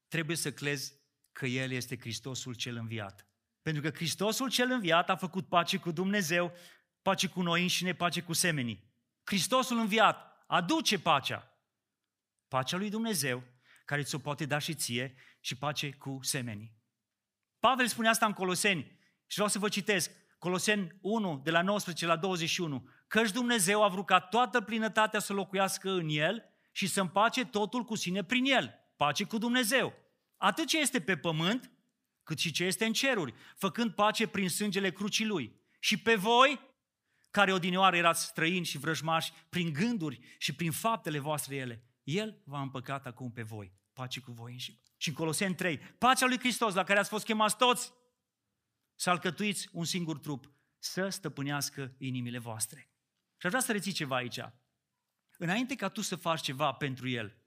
trebuie 0.08 0.36
să 0.36 0.52
crezi 0.52 0.94
că 1.32 1.46
El 1.46 1.72
este 1.72 1.98
Hristosul 1.98 2.54
cel 2.54 2.76
înviat. 2.76 3.28
Pentru 3.62 3.82
că 3.82 3.90
Hristosul 3.90 4.50
cel 4.50 4.72
înviat 4.72 5.10
a 5.10 5.16
făcut 5.16 5.48
pace 5.48 5.78
cu 5.78 5.92
Dumnezeu, 5.92 6.54
pace 7.02 7.28
cu 7.28 7.42
noi 7.42 7.62
înșine, 7.62 7.96
pace 7.96 8.22
cu 8.22 8.34
semenii. 8.34 8.94
Hristosul 9.24 9.78
înviat 9.78 10.44
aduce 10.48 11.00
pacea. 11.00 11.60
Pacea 12.48 12.78
lui 12.78 12.90
Dumnezeu, 12.90 13.44
care 13.86 14.04
ți-o 14.04 14.20
poate 14.20 14.46
da 14.46 14.58
și 14.58 14.74
ție, 14.74 15.16
și 15.46 15.56
pace 15.56 15.92
cu 15.92 16.20
semenii. 16.22 16.74
Pavel 17.60 17.88
spune 17.88 18.08
asta 18.08 18.26
în 18.26 18.34
Coloseni 18.34 18.84
și 19.26 19.36
vreau 19.36 19.50
să 19.50 19.60
vă 19.60 19.70
citesc. 19.70 20.12
Coloseni 20.38 20.98
1, 21.02 21.42
de 21.44 21.52
la 21.52 21.62
19 21.62 22.06
la 22.06 22.16
21. 22.16 22.90
Căci 23.08 23.32
Dumnezeu 23.32 23.84
a 23.84 23.88
vrut 23.88 24.06
ca 24.06 24.20
toată 24.20 24.62
plinătatea 24.62 25.20
să 25.20 25.34
locuiască 25.34 25.92
în 25.92 26.08
El 26.10 26.44
și 26.72 26.88
să 26.88 27.02
împace 27.02 27.46
totul 27.46 27.84
cu 27.84 27.96
sine 27.96 28.24
prin 28.24 28.46
el. 28.46 28.74
Pace 28.96 29.24
cu 29.24 29.38
Dumnezeu. 29.38 29.94
Atât 30.38 30.68
ce 30.68 30.80
este 30.80 31.02
pe 31.02 31.18
pământ, 31.18 31.72
cât 32.24 32.40
și 32.40 32.52
ce 32.52 32.64
este 32.64 32.86
în 32.86 32.94
ceruri, 32.94 33.34
făcând 33.56 33.92
pace 33.92 34.28
prin 34.28 34.50
sângele 34.50 34.92
crucii 34.92 35.26
lui. 35.26 35.60
Și 35.80 35.98
pe 35.98 36.16
voi, 36.16 36.60
care 37.32 37.54
odinioară 37.54 37.96
erați 37.96 38.24
străini 38.24 38.66
și 38.66 38.78
vrăjmași, 38.78 39.32
prin 39.50 39.74
gânduri 39.74 40.20
și 40.38 40.56
prin 40.56 40.72
faptele 40.72 41.20
voastre 41.20 41.56
ele, 41.56 41.84
El 42.04 42.42
v-a 42.46 42.62
împăcat 42.62 43.06
acum 43.06 43.32
pe 43.32 43.42
voi. 43.42 43.74
Pace 43.94 44.20
cu 44.20 44.32
voi 44.32 44.52
înși. 44.52 44.84
Și 45.06 45.12
în 45.12 45.18
Coloseni 45.18 45.56
3, 45.56 45.78
pacea 45.78 46.26
lui 46.26 46.40
Hristos, 46.40 46.74
la 46.74 46.84
care 46.84 47.00
ați 47.00 47.10
fost 47.10 47.26
chemați 47.26 47.58
toți, 47.58 47.94
să 48.96 49.10
alcătuiți 49.10 49.70
un 49.72 49.86
singur 49.86 50.18
trup, 50.18 50.52
să 50.78 51.10
stăpânească 51.10 51.96
inimile 51.98 52.38
voastre. 52.38 52.90
Și 53.38 53.46
aș 53.46 53.50
vrea 53.52 53.62
să 53.62 53.72
reții 53.72 53.92
ceva 53.92 54.16
aici. 54.16 54.40
Înainte 55.38 55.76
ca 55.76 55.90
tu 55.90 56.02
să 56.02 56.16
faci 56.16 56.42
ceva 56.42 56.72
pentru 56.72 57.10
El, 57.10 57.38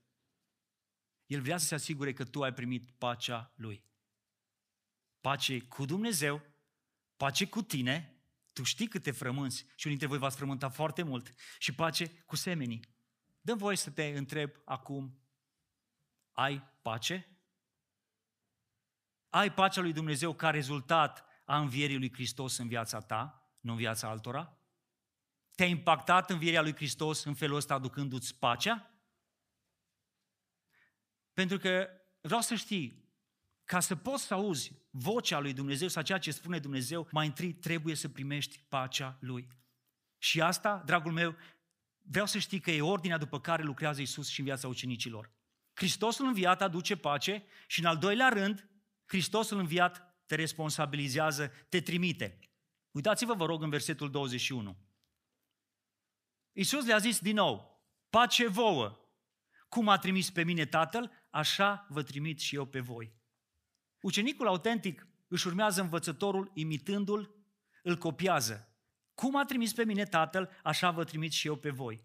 El 1.27 1.41
vrea 1.41 1.57
să 1.57 1.67
se 1.67 1.75
asigure 1.75 2.13
că 2.13 2.25
tu 2.25 2.43
ai 2.43 2.53
primit 2.53 2.91
pacea 2.91 3.53
Lui. 3.57 3.85
Pace 5.21 5.61
cu 5.61 5.85
Dumnezeu, 5.85 6.43
pace 7.17 7.47
cu 7.47 7.63
tine, 7.63 8.23
tu 8.53 8.63
știi 8.63 8.89
câte 8.89 9.11
frămânți 9.11 9.59
și 9.59 9.87
unii 9.87 9.99
dintre 9.99 10.07
voi 10.07 10.19
v-ați 10.19 10.37
frământat 10.37 10.75
foarte 10.75 11.03
mult, 11.03 11.35
și 11.59 11.75
pace 11.75 12.09
cu 12.09 12.37
semenii. 12.37 12.81
dă 13.41 13.55
voie 13.55 13.77
să 13.77 13.91
te 13.91 14.05
întreb 14.05 14.51
acum, 14.65 15.19
ai 16.33 16.63
pace? 16.83 17.33
Ai 19.31 19.53
pacea 19.53 19.81
lui 19.81 19.93
Dumnezeu 19.93 20.35
ca 20.35 20.51
rezultat 20.51 21.25
a 21.45 21.59
învierii 21.59 21.99
lui 21.99 22.13
Hristos 22.13 22.57
în 22.57 22.69
viața 22.69 23.01
ta, 23.01 23.53
nu 23.61 23.71
în 23.71 23.79
viața 23.79 24.09
altora? 24.09 24.59
Te-a 25.55 25.67
impactat 25.67 26.31
învierea 26.31 26.63
lui 26.63 26.75
Hristos 26.75 27.25
în 27.25 27.35
felul 27.35 27.57
ăsta 27.57 27.75
aducându-ți 27.75 28.39
pacea? 28.39 28.91
Pentru 31.33 31.59
că 31.59 31.89
vreau 32.21 32.41
să 32.41 32.55
știi, 32.55 33.09
ca 33.65 33.81
să 33.81 33.97
poți 33.97 34.25
să 34.25 34.35
auzi 34.35 34.73
vocea 34.91 35.39
lui 35.39 35.53
Dumnezeu 35.53 35.89
sau 35.89 36.03
ceea 36.03 36.19
ce 36.19 36.31
spune 36.31 36.59
Dumnezeu, 36.59 37.09
mai 37.11 37.27
întâi 37.27 37.53
trebuie 37.53 37.95
să 37.95 38.09
primești 38.09 38.59
pacea 38.69 39.17
lui. 39.21 39.49
Și 40.19 40.41
asta, 40.41 40.83
dragul 40.85 41.13
meu, 41.13 41.37
vreau 41.99 42.27
să 42.27 42.39
știi 42.39 42.61
că 42.61 42.71
e 42.71 42.83
ordinea 42.83 43.19
după 43.19 43.41
care 43.41 43.63
lucrează 43.63 44.01
Isus 44.01 44.29
și 44.29 44.39
în 44.39 44.45
viața 44.45 44.69
ucenicilor. 44.69 45.31
Hristosul 45.75 46.27
înviat 46.27 46.63
aduce 46.63 46.97
pace 46.97 47.45
și 47.67 47.81
în 47.81 47.87
al 47.87 47.99
doilea 47.99 48.29
rând, 48.29 48.69
Hristosul 49.09 49.59
înviat 49.59 50.23
te 50.27 50.35
responsabilizează, 50.35 51.53
te 51.69 51.81
trimite. 51.81 52.39
Uitați-vă, 52.91 53.35
vă 53.35 53.45
rog, 53.45 53.63
în 53.63 53.71
versetul 53.71 54.11
21. 54.11 54.77
Iisus 56.53 56.85
le-a 56.85 56.99
zis 56.99 57.21
din 57.21 57.35
nou, 57.35 57.83
pace 58.11 58.47
vouă, 58.47 58.99
cum 59.69 59.89
a 59.89 59.99
trimis 59.99 60.31
pe 60.31 60.45
mine 60.45 60.65
Tatăl, 60.65 61.11
așa 61.31 61.87
vă 61.89 62.03
trimit 62.03 62.41
și 62.41 62.55
eu 62.55 62.65
pe 62.65 62.81
voi. 62.81 63.13
Ucenicul 64.01 64.47
autentic 64.47 65.07
își 65.29 65.47
urmează 65.47 65.81
învățătorul 65.81 66.51
imitându-l, 66.55 67.35
îl 67.83 67.97
copiază. 67.97 68.73
Cum 69.15 69.37
a 69.37 69.45
trimis 69.45 69.73
pe 69.73 69.85
mine 69.85 70.05
Tatăl, 70.05 70.51
așa 70.63 70.91
vă 70.91 71.05
trimit 71.05 71.33
și 71.33 71.47
eu 71.47 71.57
pe 71.57 71.71
voi. 71.71 72.05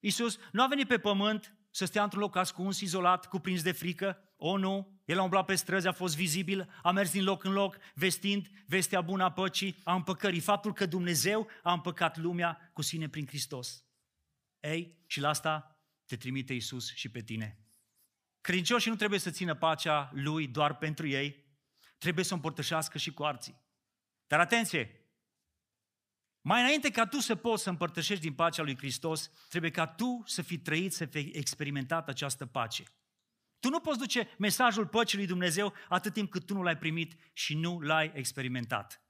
Iisus 0.00 0.38
nu 0.52 0.62
a 0.62 0.66
venit 0.66 0.88
pe 0.88 0.98
pământ 0.98 1.56
să 1.70 1.84
stea 1.84 2.02
într-un 2.02 2.20
loc 2.20 2.36
ascuns, 2.36 2.80
izolat, 2.80 3.28
cuprins 3.28 3.62
de 3.62 3.72
frică. 3.72 4.31
O, 4.44 4.56
nu, 4.56 5.00
el 5.04 5.18
a 5.18 5.22
umblat 5.22 5.44
pe 5.44 5.54
străzi, 5.54 5.86
a 5.86 5.92
fost 5.92 6.16
vizibil, 6.16 6.78
a 6.82 6.90
mers 6.90 7.10
din 7.10 7.24
loc 7.24 7.44
în 7.44 7.52
loc, 7.52 7.78
vestind 7.94 8.48
vestea 8.66 9.00
bună 9.00 9.24
a 9.24 9.32
păcii, 9.32 9.80
a 9.84 9.94
împăcării, 9.94 10.40
faptul 10.40 10.72
că 10.72 10.86
Dumnezeu 10.86 11.48
a 11.62 11.72
împăcat 11.72 12.16
lumea 12.16 12.70
cu 12.72 12.82
sine 12.82 13.08
prin 13.08 13.26
Hristos. 13.26 13.84
Ei, 14.60 15.02
și 15.06 15.20
la 15.20 15.28
asta 15.28 15.82
te 16.06 16.16
trimite 16.16 16.54
Isus 16.54 16.94
și 16.94 17.08
pe 17.08 17.20
tine. 17.20 17.58
Credincioșii 18.40 18.90
nu 18.90 18.96
trebuie 18.96 19.18
să 19.18 19.30
țină 19.30 19.54
pacea 19.54 20.10
Lui 20.14 20.46
doar 20.46 20.76
pentru 20.76 21.06
ei, 21.06 21.44
trebuie 21.98 22.24
să 22.24 22.32
o 22.32 22.36
împărtășească 22.36 22.98
și 22.98 23.12
cu 23.12 23.22
alții. 23.22 23.60
Dar 24.26 24.40
atenție! 24.40 25.06
Mai 26.40 26.60
înainte 26.60 26.90
ca 26.90 27.06
tu 27.06 27.18
să 27.18 27.34
poți 27.34 27.62
să 27.62 27.68
împărtășești 27.68 28.22
din 28.22 28.34
pacea 28.34 28.62
lui 28.62 28.76
Hristos, 28.76 29.30
trebuie 29.48 29.70
ca 29.70 29.86
tu 29.86 30.22
să 30.26 30.42
fii 30.42 30.58
trăit, 30.58 30.92
să 30.92 31.04
fii 31.04 31.30
experimentat 31.32 32.08
această 32.08 32.46
pace. 32.46 32.84
Tu 33.62 33.68
nu 33.68 33.80
poți 33.80 33.98
duce 33.98 34.28
mesajul 34.38 34.86
păcii 34.86 35.18
lui 35.18 35.26
Dumnezeu 35.26 35.72
atât 35.88 36.12
timp 36.12 36.30
cât 36.30 36.46
tu 36.46 36.54
nu 36.54 36.62
l-ai 36.62 36.78
primit 36.78 37.16
și 37.32 37.54
nu 37.54 37.80
l-ai 37.80 38.12
experimentat. 38.14 39.02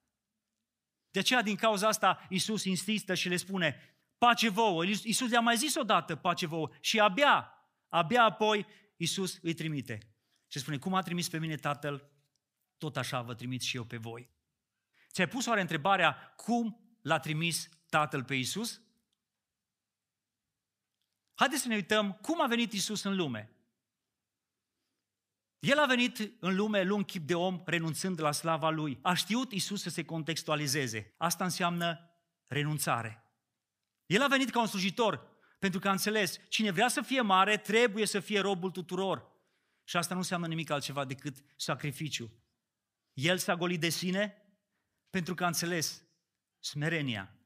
De 1.10 1.18
aceea, 1.18 1.42
din 1.42 1.56
cauza 1.56 1.88
asta, 1.88 2.26
Isus 2.28 2.64
insistă 2.64 3.14
și 3.14 3.28
le 3.28 3.36
spune, 3.36 3.96
pace 4.18 4.48
vouă. 4.48 4.84
Isus 4.84 5.30
le-a 5.30 5.40
mai 5.40 5.56
zis 5.56 5.74
odată, 5.74 6.16
pace 6.16 6.46
vouă. 6.46 6.70
Și 6.80 7.00
abia, 7.00 7.52
abia 7.88 8.22
apoi, 8.22 8.66
Isus 8.96 9.38
îi 9.42 9.54
trimite. 9.54 9.98
Și 10.46 10.58
spune, 10.58 10.78
cum 10.78 10.94
a 10.94 11.02
trimis 11.02 11.28
pe 11.28 11.38
mine 11.38 11.56
Tatăl, 11.56 12.10
tot 12.78 12.96
așa 12.96 13.22
vă 13.22 13.34
trimit 13.34 13.62
și 13.62 13.76
eu 13.76 13.84
pe 13.84 13.96
voi. 13.96 14.30
Ți-ai 15.10 15.28
pus 15.28 15.46
oare 15.46 15.60
întrebarea, 15.60 16.34
cum 16.36 16.96
l-a 17.02 17.18
trimis 17.18 17.68
Tatăl 17.88 18.24
pe 18.24 18.34
Isus? 18.34 18.82
Haideți 21.34 21.62
să 21.62 21.68
ne 21.68 21.74
uităm 21.74 22.12
cum 22.12 22.42
a 22.42 22.46
venit 22.46 22.72
Isus 22.72 23.02
în 23.02 23.16
lume. 23.16 23.56
El 25.62 25.78
a 25.78 25.86
venit 25.86 26.32
în 26.40 26.56
lume 26.56 26.82
luând 26.82 27.04
chip 27.04 27.26
de 27.26 27.34
om, 27.34 27.62
renunțând 27.64 28.20
la 28.20 28.32
slava 28.32 28.70
lui. 28.70 28.98
A 29.02 29.14
știut 29.14 29.52
Isus 29.52 29.82
să 29.82 29.90
se 29.90 30.04
contextualizeze. 30.04 31.14
Asta 31.16 31.44
înseamnă 31.44 32.10
renunțare. 32.46 33.32
El 34.06 34.22
a 34.22 34.26
venit 34.26 34.50
ca 34.50 34.60
un 34.60 34.66
slujitor, 34.66 35.28
pentru 35.58 35.80
că 35.80 35.88
a 35.88 35.90
înțeles, 35.90 36.40
cine 36.48 36.70
vrea 36.70 36.88
să 36.88 37.00
fie 37.00 37.20
mare, 37.20 37.56
trebuie 37.56 38.06
să 38.06 38.20
fie 38.20 38.40
robul 38.40 38.70
tuturor. 38.70 39.30
Și 39.84 39.96
asta 39.96 40.14
nu 40.14 40.20
înseamnă 40.20 40.46
nimic 40.46 40.70
altceva 40.70 41.04
decât 41.04 41.36
sacrificiu. 41.56 42.32
El 43.12 43.38
s-a 43.38 43.56
golit 43.56 43.80
de 43.80 43.88
sine 43.88 44.36
pentru 45.10 45.34
că 45.34 45.44
a 45.44 45.46
înțeles 45.46 46.02
smerenia. 46.58 47.36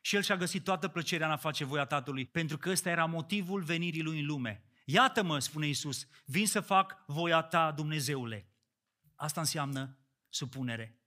Și 0.00 0.16
el 0.16 0.22
și-a 0.22 0.36
găsit 0.36 0.64
toată 0.64 0.88
plăcerea 0.88 1.26
în 1.26 1.32
a 1.32 1.36
face 1.36 1.64
voia 1.64 1.84
Tatălui, 1.84 2.26
pentru 2.26 2.58
că 2.58 2.70
ăsta 2.70 2.90
era 2.90 3.04
motivul 3.04 3.62
venirii 3.62 4.02
lui 4.02 4.20
în 4.20 4.26
lume. 4.26 4.64
Iată-mă, 4.88 5.38
spune 5.38 5.66
Iisus, 5.66 6.06
vin 6.24 6.46
să 6.46 6.60
fac 6.60 7.04
voia 7.06 7.42
ta, 7.42 7.72
Dumnezeule. 7.72 8.50
Asta 9.14 9.40
înseamnă 9.40 9.98
supunere. 10.28 11.00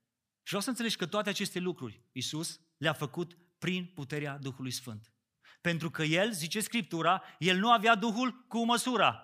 Și 0.44 0.56
vreau 0.56 0.62
să 0.62 0.70
înțelegi 0.70 0.96
că 0.96 1.06
toate 1.06 1.30
aceste 1.30 1.60
lucruri 1.60 2.04
Iisus 2.12 2.60
le-a 2.78 2.94
făcut 2.94 3.38
prin 3.58 3.86
puterea 3.86 4.38
Duhului 4.38 4.72
Sfânt. 4.72 5.14
Pentru 5.62 5.90
că 5.90 6.04
El, 6.04 6.32
zice 6.32 6.60
Scriptura, 6.60 7.24
El 7.38 7.58
nu 7.58 7.72
avea 7.72 7.96
Duhul 7.96 8.46
cu 8.48 8.66
măsura. 8.66 9.24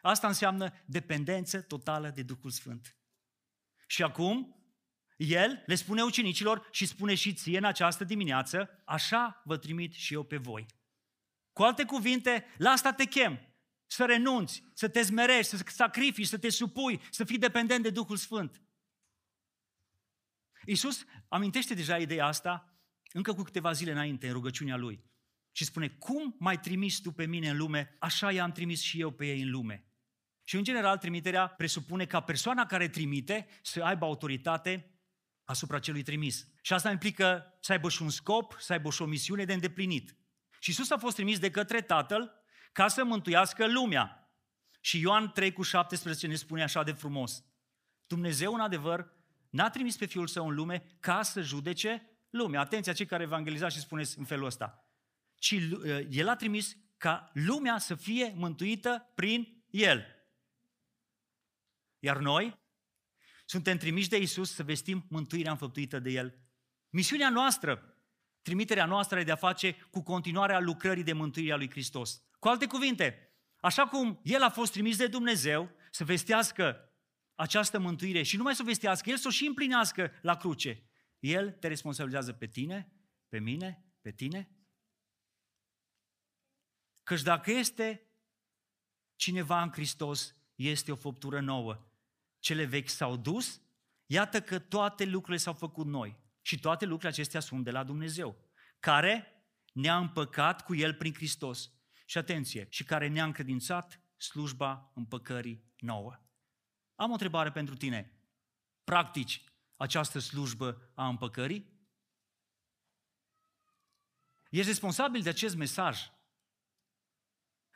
Asta 0.00 0.26
înseamnă 0.26 0.72
dependență 0.86 1.62
totală 1.62 2.10
de 2.10 2.22
Duhul 2.22 2.50
Sfânt. 2.50 2.96
Și 3.86 4.02
acum, 4.02 4.56
El 5.16 5.62
le 5.66 5.74
spune 5.74 6.02
ucenicilor 6.02 6.68
și 6.70 6.86
spune 6.86 7.14
și 7.14 7.34
ție 7.34 7.58
în 7.58 7.64
această 7.64 8.04
dimineață, 8.04 8.82
așa 8.84 9.42
vă 9.44 9.56
trimit 9.56 9.92
și 9.92 10.14
eu 10.14 10.22
pe 10.22 10.36
voi. 10.36 10.66
Cu 11.52 11.62
alte 11.62 11.84
cuvinte, 11.84 12.46
la 12.56 12.70
asta 12.70 12.92
te 12.92 13.04
chem, 13.04 13.40
să 13.86 14.04
renunți, 14.04 14.62
să 14.74 14.88
te 14.88 15.02
zmerești, 15.02 15.56
să 15.56 15.64
sacrifici, 15.66 16.26
să 16.26 16.38
te 16.38 16.48
supui, 16.48 17.00
să 17.10 17.24
fii 17.24 17.38
dependent 17.38 17.82
de 17.82 17.90
Duhul 17.90 18.16
Sfânt. 18.16 18.62
Iisus 20.64 21.04
amintește 21.28 21.74
deja 21.74 21.98
ideea 21.98 22.26
asta 22.26 22.76
încă 23.12 23.34
cu 23.34 23.42
câteva 23.42 23.72
zile 23.72 23.90
înainte, 23.90 24.26
în 24.26 24.32
rugăciunea 24.32 24.76
Lui. 24.76 25.04
Și 25.52 25.64
spune, 25.64 25.88
cum 25.88 26.36
mai 26.38 26.60
trimis 26.60 27.00
tu 27.00 27.12
pe 27.12 27.26
mine 27.26 27.48
în 27.48 27.56
lume, 27.56 27.96
așa 28.00 28.32
i-am 28.32 28.52
trimis 28.52 28.80
și 28.80 29.00
eu 29.00 29.10
pe 29.10 29.26
ei 29.26 29.42
în 29.42 29.50
lume. 29.50 29.86
Și 30.44 30.56
în 30.56 30.64
general 30.64 30.98
trimiterea 30.98 31.46
presupune 31.46 32.06
ca 32.06 32.20
persoana 32.20 32.66
care 32.66 32.88
trimite 32.88 33.46
să 33.62 33.82
aibă 33.82 34.04
autoritate 34.04 35.00
asupra 35.44 35.78
celui 35.78 36.02
trimis. 36.02 36.46
Și 36.62 36.72
asta 36.72 36.90
implică 36.90 37.58
să 37.60 37.72
aibă 37.72 37.88
și 37.88 38.02
un 38.02 38.10
scop, 38.10 38.56
să 38.58 38.72
aibă 38.72 38.90
și 38.90 39.02
o 39.02 39.06
misiune 39.06 39.44
de 39.44 39.52
îndeplinit. 39.52 40.16
Și 40.62 40.70
Iisus 40.70 40.90
a 40.90 40.98
fost 40.98 41.14
trimis 41.14 41.38
de 41.38 41.50
către 41.50 41.80
Tatăl 41.80 42.44
ca 42.72 42.88
să 42.88 43.04
mântuiască 43.04 43.66
lumea. 43.66 44.32
Și 44.80 45.00
Ioan 45.00 45.32
3 45.32 45.52
cu 45.52 45.62
17 45.62 46.26
ne 46.26 46.34
spune 46.34 46.62
așa 46.62 46.82
de 46.82 46.92
frumos. 46.92 47.44
Dumnezeu, 48.06 48.54
în 48.54 48.60
adevăr, 48.60 49.12
n-a 49.50 49.70
trimis 49.70 49.96
pe 49.96 50.06
Fiul 50.06 50.26
Său 50.26 50.48
în 50.48 50.54
lume 50.54 50.96
ca 51.00 51.22
să 51.22 51.40
judece 51.40 52.10
lumea. 52.30 52.60
Atenția 52.60 52.92
cei 52.92 53.06
care 53.06 53.22
evangelizați 53.22 53.74
și 53.74 53.80
spuneți 53.80 54.18
în 54.18 54.24
felul 54.24 54.46
ăsta. 54.46 54.88
Ci 55.34 55.50
uh, 55.50 56.06
El 56.10 56.28
a 56.28 56.36
trimis 56.36 56.76
ca 56.96 57.30
lumea 57.32 57.78
să 57.78 57.94
fie 57.94 58.32
mântuită 58.36 59.12
prin 59.14 59.64
El. 59.70 60.06
Iar 61.98 62.16
noi 62.18 62.60
suntem 63.44 63.76
trimiși 63.76 64.08
de 64.08 64.16
Isus 64.16 64.54
să 64.54 64.62
vestim 64.62 65.06
mântuirea 65.08 65.50
înfăptuită 65.50 65.98
de 65.98 66.10
El. 66.10 66.38
Misiunea 66.88 67.30
noastră, 67.30 67.91
trimiterea 68.42 68.86
noastră 68.86 69.18
e 69.18 69.24
de 69.24 69.32
a 69.32 69.36
face 69.36 69.72
cu 69.90 70.02
continuarea 70.02 70.60
lucrării 70.60 71.02
de 71.02 71.12
mântuire 71.12 71.52
a 71.52 71.56
lui 71.56 71.70
Hristos. 71.70 72.22
Cu 72.38 72.48
alte 72.48 72.66
cuvinte, 72.66 73.32
așa 73.56 73.86
cum 73.86 74.20
El 74.22 74.42
a 74.42 74.50
fost 74.50 74.72
trimis 74.72 74.96
de 74.96 75.06
Dumnezeu 75.06 75.70
să 75.90 76.04
vestească 76.04 76.92
această 77.34 77.78
mântuire 77.78 78.22
și 78.22 78.36
nu 78.36 78.42
mai 78.42 78.54
să 78.54 78.62
o 78.62 78.66
vestească, 78.66 79.10
El 79.10 79.16
să 79.16 79.28
o 79.28 79.30
și 79.30 79.46
împlinească 79.46 80.10
la 80.22 80.36
cruce. 80.36 80.82
El 81.18 81.50
te 81.50 81.68
responsabilizează 81.68 82.32
pe 82.32 82.46
tine, 82.46 82.92
pe 83.28 83.38
mine, 83.38 83.84
pe 84.00 84.10
tine. 84.10 84.50
Căci 87.02 87.22
dacă 87.22 87.50
este 87.50 88.06
cineva 89.16 89.62
în 89.62 89.70
Hristos, 89.70 90.34
este 90.54 90.92
o 90.92 90.96
făptură 90.96 91.40
nouă. 91.40 91.86
Cele 92.38 92.64
vechi 92.64 92.88
s-au 92.88 93.16
dus, 93.16 93.60
iată 94.06 94.40
că 94.40 94.58
toate 94.58 95.04
lucrurile 95.04 95.36
s-au 95.36 95.52
făcut 95.52 95.86
noi. 95.86 96.21
Și 96.42 96.58
toate 96.58 96.84
lucrurile 96.84 97.10
acestea 97.10 97.40
sunt 97.40 97.64
de 97.64 97.70
la 97.70 97.84
Dumnezeu, 97.84 98.36
care 98.80 99.44
ne-a 99.72 99.96
împăcat 99.96 100.64
cu 100.64 100.74
El 100.74 100.94
prin 100.94 101.14
Hristos. 101.14 101.70
Și 102.04 102.18
atenție, 102.18 102.66
și 102.70 102.84
care 102.84 103.08
ne-a 103.08 103.24
încredințat 103.24 104.00
slujba 104.16 104.92
împăcării 104.94 105.64
nouă. 105.78 106.20
Am 106.94 107.08
o 107.08 107.12
întrebare 107.12 107.50
pentru 107.50 107.76
tine. 107.76 108.12
Practici 108.84 109.44
această 109.76 110.18
slujbă 110.18 110.92
a 110.94 111.08
împăcării? 111.08 111.70
Ești 114.50 114.66
responsabil 114.66 115.22
de 115.22 115.28
acest 115.28 115.56
mesaj. 115.56 116.10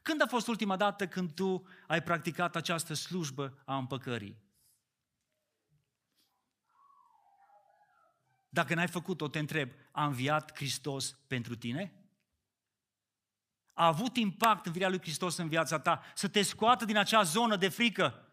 Când 0.02 0.22
a 0.22 0.26
fost 0.26 0.46
ultima 0.46 0.76
dată 0.76 1.09
când 1.09 1.35
tu 1.35 1.66
ai 1.87 2.02
practicat 2.02 2.57
această 2.57 2.94
slujbă 2.94 3.62
a 3.64 3.76
împăcării? 3.76 4.45
Dacă 8.57 8.75
n-ai 8.75 8.88
făcut-o, 8.88 9.29
te 9.29 9.38
întreb, 9.38 9.71
a 9.90 10.05
înviat 10.05 10.57
Hristos 10.57 11.11
pentru 11.27 11.57
tine? 11.57 11.92
A 13.73 13.87
avut 13.87 14.16
impact 14.16 14.66
în 14.66 14.73
viața 14.73 14.90
lui 14.90 15.01
Hristos 15.01 15.37
în 15.37 15.49
viața 15.49 15.79
ta 15.79 16.03
să 16.14 16.29
te 16.29 16.42
scoată 16.42 16.85
din 16.85 16.97
acea 16.97 17.23
zonă 17.23 17.57
de 17.57 17.69
frică 17.69 18.29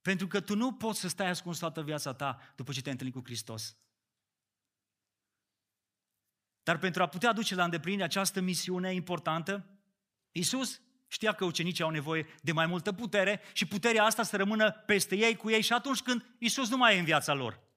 pentru 0.00 0.26
că 0.26 0.40
tu 0.40 0.56
nu 0.56 0.72
poți 0.72 1.00
să 1.00 1.08
stai 1.08 1.28
ascuns 1.28 1.58
toată 1.58 1.82
viața 1.82 2.12
ta 2.14 2.52
după 2.56 2.72
ce 2.72 2.80
te-ai 2.80 2.92
întâlnit 2.92 3.16
cu 3.16 3.24
Hristos. 3.24 3.76
Dar 6.62 6.78
pentru 6.78 7.02
a 7.02 7.06
putea 7.06 7.32
duce 7.32 7.54
la 7.54 7.64
îndeplinire 7.64 8.04
această 8.04 8.40
misiune 8.40 8.94
importantă, 8.94 9.66
Iisus 10.30 10.80
Știa 11.06 11.32
că 11.32 11.44
ucenicii 11.44 11.84
au 11.84 11.90
nevoie 11.90 12.26
de 12.42 12.52
mai 12.52 12.66
multă 12.66 12.92
putere 12.92 13.40
și 13.52 13.66
puterea 13.66 14.04
asta 14.04 14.22
să 14.22 14.36
rămână 14.36 14.70
peste 14.70 15.16
ei, 15.16 15.36
cu 15.36 15.50
ei 15.50 15.62
și 15.62 15.72
atunci 15.72 16.02
când 16.02 16.34
Isus 16.38 16.68
nu 16.68 16.76
mai 16.76 16.96
e 16.96 16.98
în 16.98 17.04
viața 17.04 17.32
lor. 17.32 17.69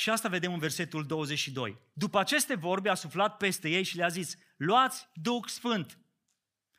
Și 0.00 0.10
asta 0.10 0.28
vedem 0.28 0.52
în 0.52 0.58
versetul 0.58 1.06
22. 1.06 1.78
După 1.92 2.18
aceste 2.18 2.54
vorbe 2.54 2.88
a 2.88 2.94
suflat 2.94 3.36
peste 3.36 3.68
ei 3.68 3.82
și 3.82 3.96
le-a 3.96 4.08
zis, 4.08 4.36
luați 4.56 5.08
Duh 5.14 5.46
Sfânt. 5.46 5.98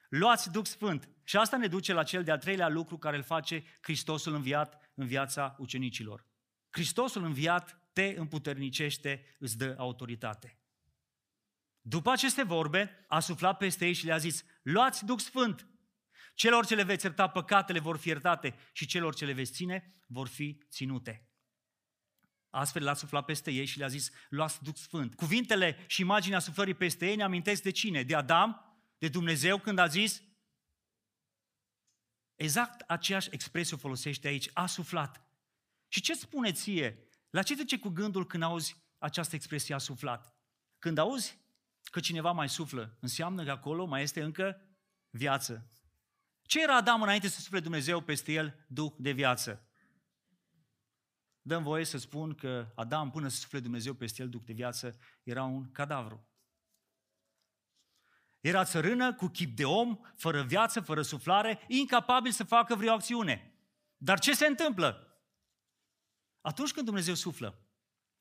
Luați 0.10 0.52
Duh 0.52 0.66
Sfânt. 0.66 1.10
Și 1.24 1.38
asta 1.38 1.58
ne 1.58 1.68
duce 1.68 1.94
la 1.94 2.04
cel 2.04 2.24
de-al 2.24 2.38
treilea 2.38 2.68
lucru 2.68 2.98
care 2.98 3.18
îl 3.18 3.24
face 3.24 3.64
Hristosul 3.82 4.34
înviat 4.34 4.92
în 4.94 5.08
viața 5.08 5.56
ucenicilor. 5.58 6.26
Hristosul 6.70 7.24
înviat 7.24 7.90
te 7.94 8.14
împuternicește, 8.18 9.36
îți 9.40 9.58
dă 9.58 9.76
autoritate. 9.78 10.60
După 11.82 12.12
aceste 12.12 12.44
vorbe, 12.44 13.06
a 13.08 13.20
suflat 13.20 13.58
peste 13.58 13.86
ei 13.86 13.94
și 13.94 14.06
le-a 14.06 14.18
zis, 14.18 14.46
luați 14.62 15.06
Duh 15.06 15.20
Sfânt. 15.20 15.68
Celor 16.34 16.66
ce 16.66 16.76
le 16.76 16.84
veți 16.84 17.06
ierta 17.06 17.28
păcatele 17.28 17.80
vor 17.80 17.98
fi 17.98 18.08
iertate 18.08 18.56
și 18.72 18.86
celor 18.86 19.16
ce 19.16 19.26
le 19.26 19.34
veți 19.34 19.52
ține 19.52 19.96
vor 20.08 20.28
fi 20.28 20.58
ținute. 20.70 21.31
Astfel 22.52 22.84
l-a 22.84 22.94
suflat 22.94 23.26
peste 23.26 23.52
ei 23.52 23.66
și 23.66 23.78
le-a 23.78 23.88
zis, 23.88 24.10
luați 24.30 24.64
Duh 24.64 24.76
Sfânt. 24.76 25.16
Cuvintele 25.16 25.86
și 25.88 26.02
imaginea 26.02 26.40
suflării 26.40 26.74
peste 26.74 27.10
ei 27.10 27.16
ne 27.16 27.24
amintesc 27.24 27.62
de 27.62 27.72
cine? 27.72 28.04
De 28.04 28.16
Adam? 28.16 28.80
De 28.98 29.08
Dumnezeu 29.08 29.58
când 29.58 29.78
a 29.78 29.88
zis? 29.88 30.22
Exact 32.36 32.82
aceeași 32.82 33.30
expresie 33.32 33.76
o 33.76 33.80
folosește 33.80 34.28
aici, 34.28 34.50
a 34.54 34.66
suflat. 34.66 35.26
Și 35.88 36.02
ce 36.02 36.14
spune 36.14 36.52
ție? 36.52 37.08
La 37.30 37.44
ce 37.44 37.56
trece 37.56 37.80
cu 37.80 37.90
gândul 37.90 38.26
când 38.26 38.44
auzi 38.44 38.76
această 38.98 39.36
expresie 39.36 39.76
a 39.76 39.78
suflat? 39.78 40.36
Când 40.80 40.98
auzi 40.98 41.40
că 41.84 42.00
cineva 42.00 42.32
mai 42.32 42.50
suflă, 42.50 42.98
înseamnă 43.00 43.44
că 43.44 43.52
acolo 43.52 43.86
mai 43.86 44.02
este 44.02 44.22
încă 44.22 44.62
viață. 45.10 45.72
Ce 46.42 46.62
era 46.62 46.76
Adam 46.76 47.02
înainte 47.02 47.28
să 47.28 47.40
sufle 47.40 47.60
Dumnezeu 47.60 48.02
peste 48.02 48.32
el 48.32 48.66
duh 48.68 48.94
de 48.98 49.12
viață? 49.12 49.71
Dăm 51.42 51.64
voie 51.64 51.84
să 51.84 51.98
spun 51.98 52.34
că 52.34 52.72
Adam, 52.76 53.12
până 53.12 53.28
să 53.28 53.40
sufle 53.40 53.60
Dumnezeu 53.60 53.94
peste 53.94 54.22
el 54.22 54.30
duc 54.30 54.46
de 54.46 54.54
viață, 54.54 54.98
era 55.24 55.44
un 55.44 55.72
cadavru. 55.72 56.26
Era 58.40 58.64
țărână 58.64 59.14
cu 59.14 59.28
chip 59.28 59.56
de 59.56 59.66
om, 59.66 60.00
fără 60.16 60.44
viață, 60.44 60.80
fără 60.80 61.02
suflare, 61.02 61.60
incapabil 61.68 62.32
să 62.32 62.44
facă 62.44 62.76
vreo 62.76 62.92
acțiune. 62.92 63.54
Dar 63.98 64.20
ce 64.20 64.34
se 64.34 64.46
întâmplă? 64.46 65.22
Atunci 66.42 66.72
când 66.72 66.86
Dumnezeu 66.86 67.14
suflă, 67.14 67.68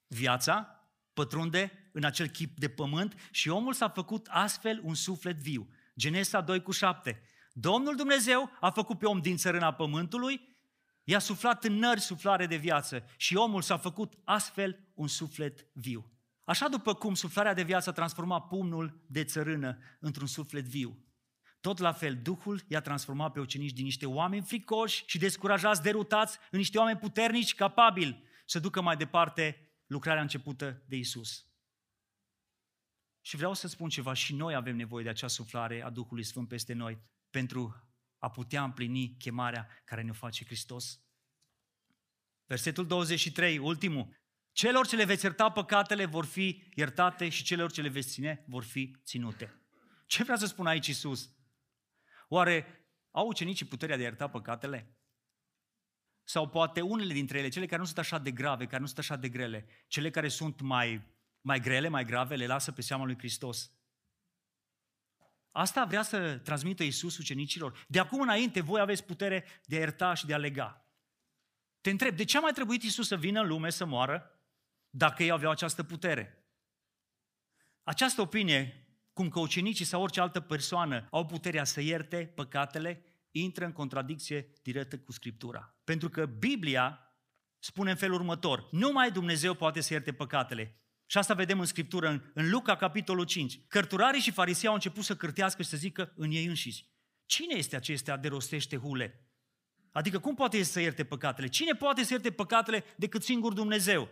viața 0.06 0.85
pătrunde 1.12 1.90
în 1.92 2.04
acel 2.04 2.28
chip 2.28 2.59
de 2.59 2.68
pământ 2.68 3.28
și 3.30 3.48
omul 3.48 3.72
s-a 3.72 3.88
făcut 3.88 4.26
astfel 4.30 4.80
un 4.83 4.94
suflet 4.94 5.37
viu. 5.37 5.68
Genesa 5.96 6.40
2 6.40 6.62
cu 6.62 6.70
7. 6.70 7.22
Domnul 7.52 7.96
Dumnezeu 7.96 8.50
a 8.61 8.70
făcut 8.70 8.98
pe 8.98 9.06
om 9.06 9.20
din 9.20 9.37
țărâna 9.37 9.74
pământului 9.74 10.49
I-a 11.11 11.18
suflat 11.18 11.64
în 11.64 11.73
nări 11.73 12.01
suflare 12.01 12.46
de 12.46 12.57
viață 12.57 13.05
și 13.16 13.37
omul 13.37 13.62
s-a 13.62 13.77
făcut 13.77 14.14
astfel 14.25 14.90
un 14.94 15.09
suflet 15.09 15.66
viu. 15.73 16.12
Așa 16.44 16.68
după 16.68 16.94
cum 16.94 17.14
suflarea 17.14 17.55
de 17.55 17.62
viață 17.62 17.90
a 17.90 17.92
transformat 17.92 18.46
pumnul 18.46 19.05
de 19.07 19.25
țărână 19.25 19.79
într-un 20.01 20.27
suflet 20.27 20.64
viu, 20.64 21.05
tot 21.61 21.79
la 21.79 21.92
fel, 21.92 22.16
Duhul 22.23 22.62
i-a 22.68 22.81
transformat 22.81 23.33
pe 23.33 23.40
ucenici 23.40 23.73
din 23.73 23.85
niște 23.85 24.07
oameni 24.07 24.44
fricoși 24.44 25.05
și 25.07 25.18
descurajați, 25.18 25.83
derutați, 25.83 26.38
în 26.51 26.59
niște 26.59 26.79
oameni 26.79 26.99
puternici, 26.99 27.55
capabili 27.55 28.25
să 28.46 28.59
ducă 28.59 28.81
mai 28.81 28.96
departe 28.96 29.73
lucrarea 29.87 30.23
începută 30.23 30.83
de 30.87 30.96
Isus. 30.96 31.46
Și 33.20 33.37
vreau 33.37 33.55
să 33.55 33.68
spun 33.68 33.88
ceva, 33.88 34.12
și 34.12 34.35
noi 34.35 34.55
avem 34.55 34.77
nevoie 34.77 35.05
de 35.05 35.11
acea 35.11 35.29
suflare 35.29 35.83
a 35.83 35.90
Duhului 35.90 36.25
Sfânt 36.25 36.49
peste 36.49 36.73
noi 36.73 37.03
pentru 37.31 37.89
a 38.20 38.30
putea 38.30 38.62
împlini 38.62 39.16
chemarea 39.18 39.68
care 39.85 40.02
ne-o 40.02 40.12
face 40.12 40.44
Hristos. 40.44 41.00
Versetul 42.46 42.87
23, 42.87 43.59
ultimul. 43.59 44.18
Celor 44.52 44.87
ce 44.87 44.96
le 44.96 45.04
veți 45.04 45.24
ierta 45.24 45.50
păcatele 45.50 46.04
vor 46.04 46.24
fi 46.24 46.70
iertate 46.74 47.28
și 47.28 47.42
celor 47.42 47.72
ce 47.72 47.83
le 47.83 47.88
veți 47.88 48.09
ține 48.09 48.44
vor 48.46 48.64
fi 48.64 48.96
ținute. 49.04 49.54
Ce 50.06 50.22
vrea 50.22 50.37
să 50.37 50.46
spun 50.46 50.66
aici 50.66 50.87
Isus? 50.87 51.30
Oare 52.28 52.87
au 53.11 53.26
ucenicii 53.26 53.66
puterea 53.66 53.96
de 53.96 54.02
a 54.02 54.04
ierta 54.04 54.28
păcatele? 54.28 54.98
Sau 56.24 56.48
poate 56.48 56.80
unele 56.80 57.12
dintre 57.12 57.38
ele, 57.38 57.48
cele 57.48 57.66
care 57.66 57.80
nu 57.80 57.87
sunt 57.87 57.98
așa 57.98 58.18
de 58.18 58.30
grave, 58.30 58.66
care 58.66 58.80
nu 58.80 58.87
sunt 58.87 58.98
așa 58.98 59.16
de 59.16 59.28
grele, 59.28 59.66
cele 59.87 60.11
care 60.11 60.28
sunt 60.28 60.61
mai, 60.61 61.14
mai 61.40 61.61
grele, 61.61 61.88
mai 61.88 62.04
grave, 62.04 62.37
le 62.37 62.46
lasă 62.46 62.72
pe 62.72 62.80
seama 62.80 63.04
lui 63.04 63.18
Hristos. 63.18 63.72
Asta 65.50 65.84
vrea 65.84 66.02
să 66.02 66.38
transmită 66.38 66.82
Iisus 66.82 67.18
ucenicilor. 67.18 67.84
De 67.88 67.98
acum 67.98 68.20
înainte 68.20 68.60
voi 68.60 68.80
aveți 68.80 69.04
putere 69.04 69.44
de 69.64 69.76
a 69.76 69.78
ierta 69.78 70.14
și 70.14 70.26
de 70.26 70.34
a 70.34 70.38
lega. 70.38 70.84
Te 71.80 71.90
întreb, 71.90 72.16
de 72.16 72.24
ce 72.24 72.36
a 72.36 72.40
mai 72.40 72.52
trebuit 72.52 72.82
Iisus 72.82 73.06
să 73.06 73.16
vină 73.16 73.40
în 73.40 73.46
lume 73.46 73.70
să 73.70 73.84
moară 73.84 74.40
dacă 74.90 75.22
ei 75.22 75.30
aveau 75.30 75.50
această 75.50 75.82
putere? 75.82 76.44
Această 77.82 78.20
opinie, 78.20 78.88
cum 79.12 79.28
că 79.28 79.38
ucenicii 79.38 79.84
sau 79.84 80.02
orice 80.02 80.20
altă 80.20 80.40
persoană 80.40 81.08
au 81.10 81.26
puterea 81.26 81.64
să 81.64 81.80
ierte 81.80 82.32
păcatele, 82.34 83.04
intră 83.30 83.64
în 83.64 83.72
contradicție 83.72 84.52
directă 84.62 84.98
cu 84.98 85.12
Scriptura. 85.12 85.76
Pentru 85.84 86.08
că 86.08 86.26
Biblia 86.26 87.14
spune 87.58 87.90
în 87.90 87.96
felul 87.96 88.14
următor, 88.14 88.68
numai 88.70 89.10
Dumnezeu 89.10 89.54
poate 89.54 89.80
să 89.80 89.92
ierte 89.92 90.12
păcatele. 90.12 90.80
Și 91.11 91.18
asta 91.18 91.35
vedem 91.35 91.61
în 91.61 91.66
Scriptură, 91.66 92.09
în, 92.09 92.23
în 92.35 92.51
Luca, 92.51 92.77
capitolul 92.77 93.25
5. 93.25 93.61
Cărturarii 93.68 94.20
și 94.20 94.31
farisei 94.31 94.68
au 94.68 94.75
început 94.75 95.05
să 95.05 95.16
cârtească 95.16 95.62
și 95.62 95.68
să 95.68 95.77
zică 95.77 96.12
în 96.16 96.31
ei 96.31 96.44
înșiși. 96.44 96.87
Cine 97.27 97.55
este 97.55 97.77
acesta 97.77 98.16
de 98.16 98.29
rostește 98.29 98.77
hule? 98.77 99.27
Adică 99.92 100.18
cum 100.18 100.35
poate 100.35 100.62
să 100.62 100.81
ierte 100.81 101.05
păcatele? 101.05 101.49
Cine 101.49 101.73
poate 101.73 102.03
să 102.03 102.12
ierte 102.12 102.31
păcatele 102.31 102.85
decât 102.96 103.23
singur 103.23 103.53
Dumnezeu? 103.53 104.09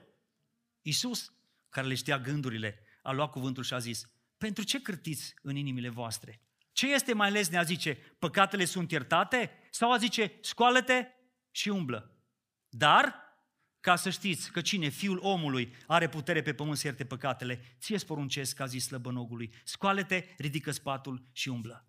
Iisus, 0.83 1.33
care 1.69 1.87
le 1.87 1.95
știa 1.95 2.19
gândurile, 2.19 2.83
a 3.03 3.13
luat 3.13 3.31
cuvântul 3.31 3.63
și 3.63 3.75
a 3.75 3.79
zis, 3.79 4.11
pentru 4.37 4.65
ce 4.65 4.83
cârtiți 4.83 5.35
în 5.43 5.57
inimile 5.57 5.89
voastre? 5.89 6.43
Ce 6.73 6.93
este 6.93 7.15
mai 7.15 7.31
lesne 7.31 7.59
a 7.59 7.63
zice, 7.63 7.95
păcatele 8.19 8.65
sunt 8.65 8.91
iertate? 8.91 9.51
Sau 9.71 9.93
a 9.93 9.97
zice, 9.97 10.39
scoală-te 10.41 11.07
și 11.51 11.69
umblă. 11.69 12.19
Dar 12.69 13.28
ca 13.81 13.97
să 13.97 14.11
știți 14.11 14.53
că 14.53 14.61
cine, 14.61 14.89
fiul 14.89 15.19
omului, 15.23 15.75
are 15.87 16.09
putere 16.09 16.43
pe 16.43 16.55
pământ 16.55 16.77
să 16.77 16.87
ierte 16.87 17.05
păcatele, 17.05 17.77
ție 17.81 17.99
poruncesc, 17.99 18.57
ca 18.57 18.67
zis 18.67 18.85
slăbănogului, 18.85 19.53
scoală-te, 19.65 20.25
ridică 20.37 20.71
spatul 20.71 21.29
și 21.33 21.49
umblă. 21.49 21.89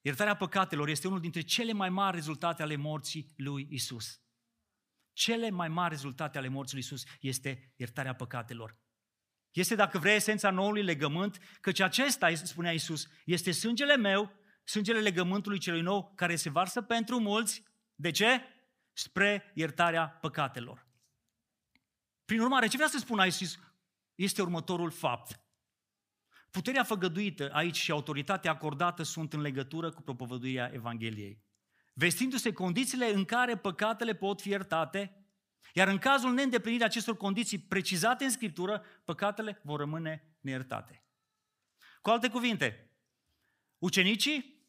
Iertarea 0.00 0.36
păcatelor 0.36 0.88
este 0.88 1.06
unul 1.06 1.20
dintre 1.20 1.40
cele 1.40 1.72
mai 1.72 1.88
mari 1.88 2.16
rezultate 2.16 2.62
ale 2.62 2.76
morții 2.76 3.32
lui 3.36 3.66
Isus. 3.70 4.20
Cele 5.12 5.50
mai 5.50 5.68
mari 5.68 5.90
rezultate 5.90 6.38
ale 6.38 6.48
morții 6.48 6.74
lui 6.76 6.84
Isus 6.84 7.04
este 7.20 7.72
iertarea 7.76 8.14
păcatelor. 8.14 8.78
Este, 9.50 9.74
dacă 9.74 9.98
vrei, 9.98 10.14
esența 10.14 10.50
noului 10.50 10.82
legământ, 10.82 11.38
căci 11.60 11.80
acesta, 11.80 12.34
spunea 12.34 12.72
Isus, 12.72 13.06
este 13.24 13.50
sângele 13.50 13.96
meu, 13.96 14.32
sângele 14.64 15.00
legământului 15.00 15.58
celui 15.58 15.80
nou, 15.80 16.12
care 16.16 16.36
se 16.36 16.50
varsă 16.50 16.82
pentru 16.82 17.18
mulți. 17.20 17.62
De 17.94 18.10
ce? 18.10 18.40
Spre 18.92 19.52
iertarea 19.54 20.08
păcatelor. 20.08 20.83
Prin 22.24 22.40
urmare, 22.40 22.66
ce 22.66 22.76
vrea 22.76 22.88
să 22.88 22.98
spun 22.98 23.18
aici 23.18 23.58
este 24.14 24.42
următorul 24.42 24.90
fapt. 24.90 25.40
Puterea 26.50 26.84
făgăduită 26.84 27.50
aici 27.52 27.76
și 27.76 27.90
autoritatea 27.90 28.50
acordată 28.50 29.02
sunt 29.02 29.32
în 29.32 29.40
legătură 29.40 29.90
cu 29.90 30.02
propovăduirea 30.02 30.70
Evangheliei. 30.72 31.42
Vestindu-se 31.92 32.52
condițiile 32.52 33.12
în 33.14 33.24
care 33.24 33.56
păcatele 33.56 34.14
pot 34.14 34.40
fi 34.40 34.48
iertate, 34.48 35.28
iar 35.72 35.88
în 35.88 35.98
cazul 35.98 36.32
neîndeplinirii 36.32 36.84
acestor 36.84 37.16
condiții 37.16 37.58
precizate 37.58 38.24
în 38.24 38.30
Scriptură, 38.30 38.84
păcatele 39.04 39.60
vor 39.62 39.78
rămâne 39.78 40.36
neiertate. 40.40 41.04
Cu 42.02 42.10
alte 42.10 42.28
cuvinte, 42.28 42.90
ucenicii 43.78 44.68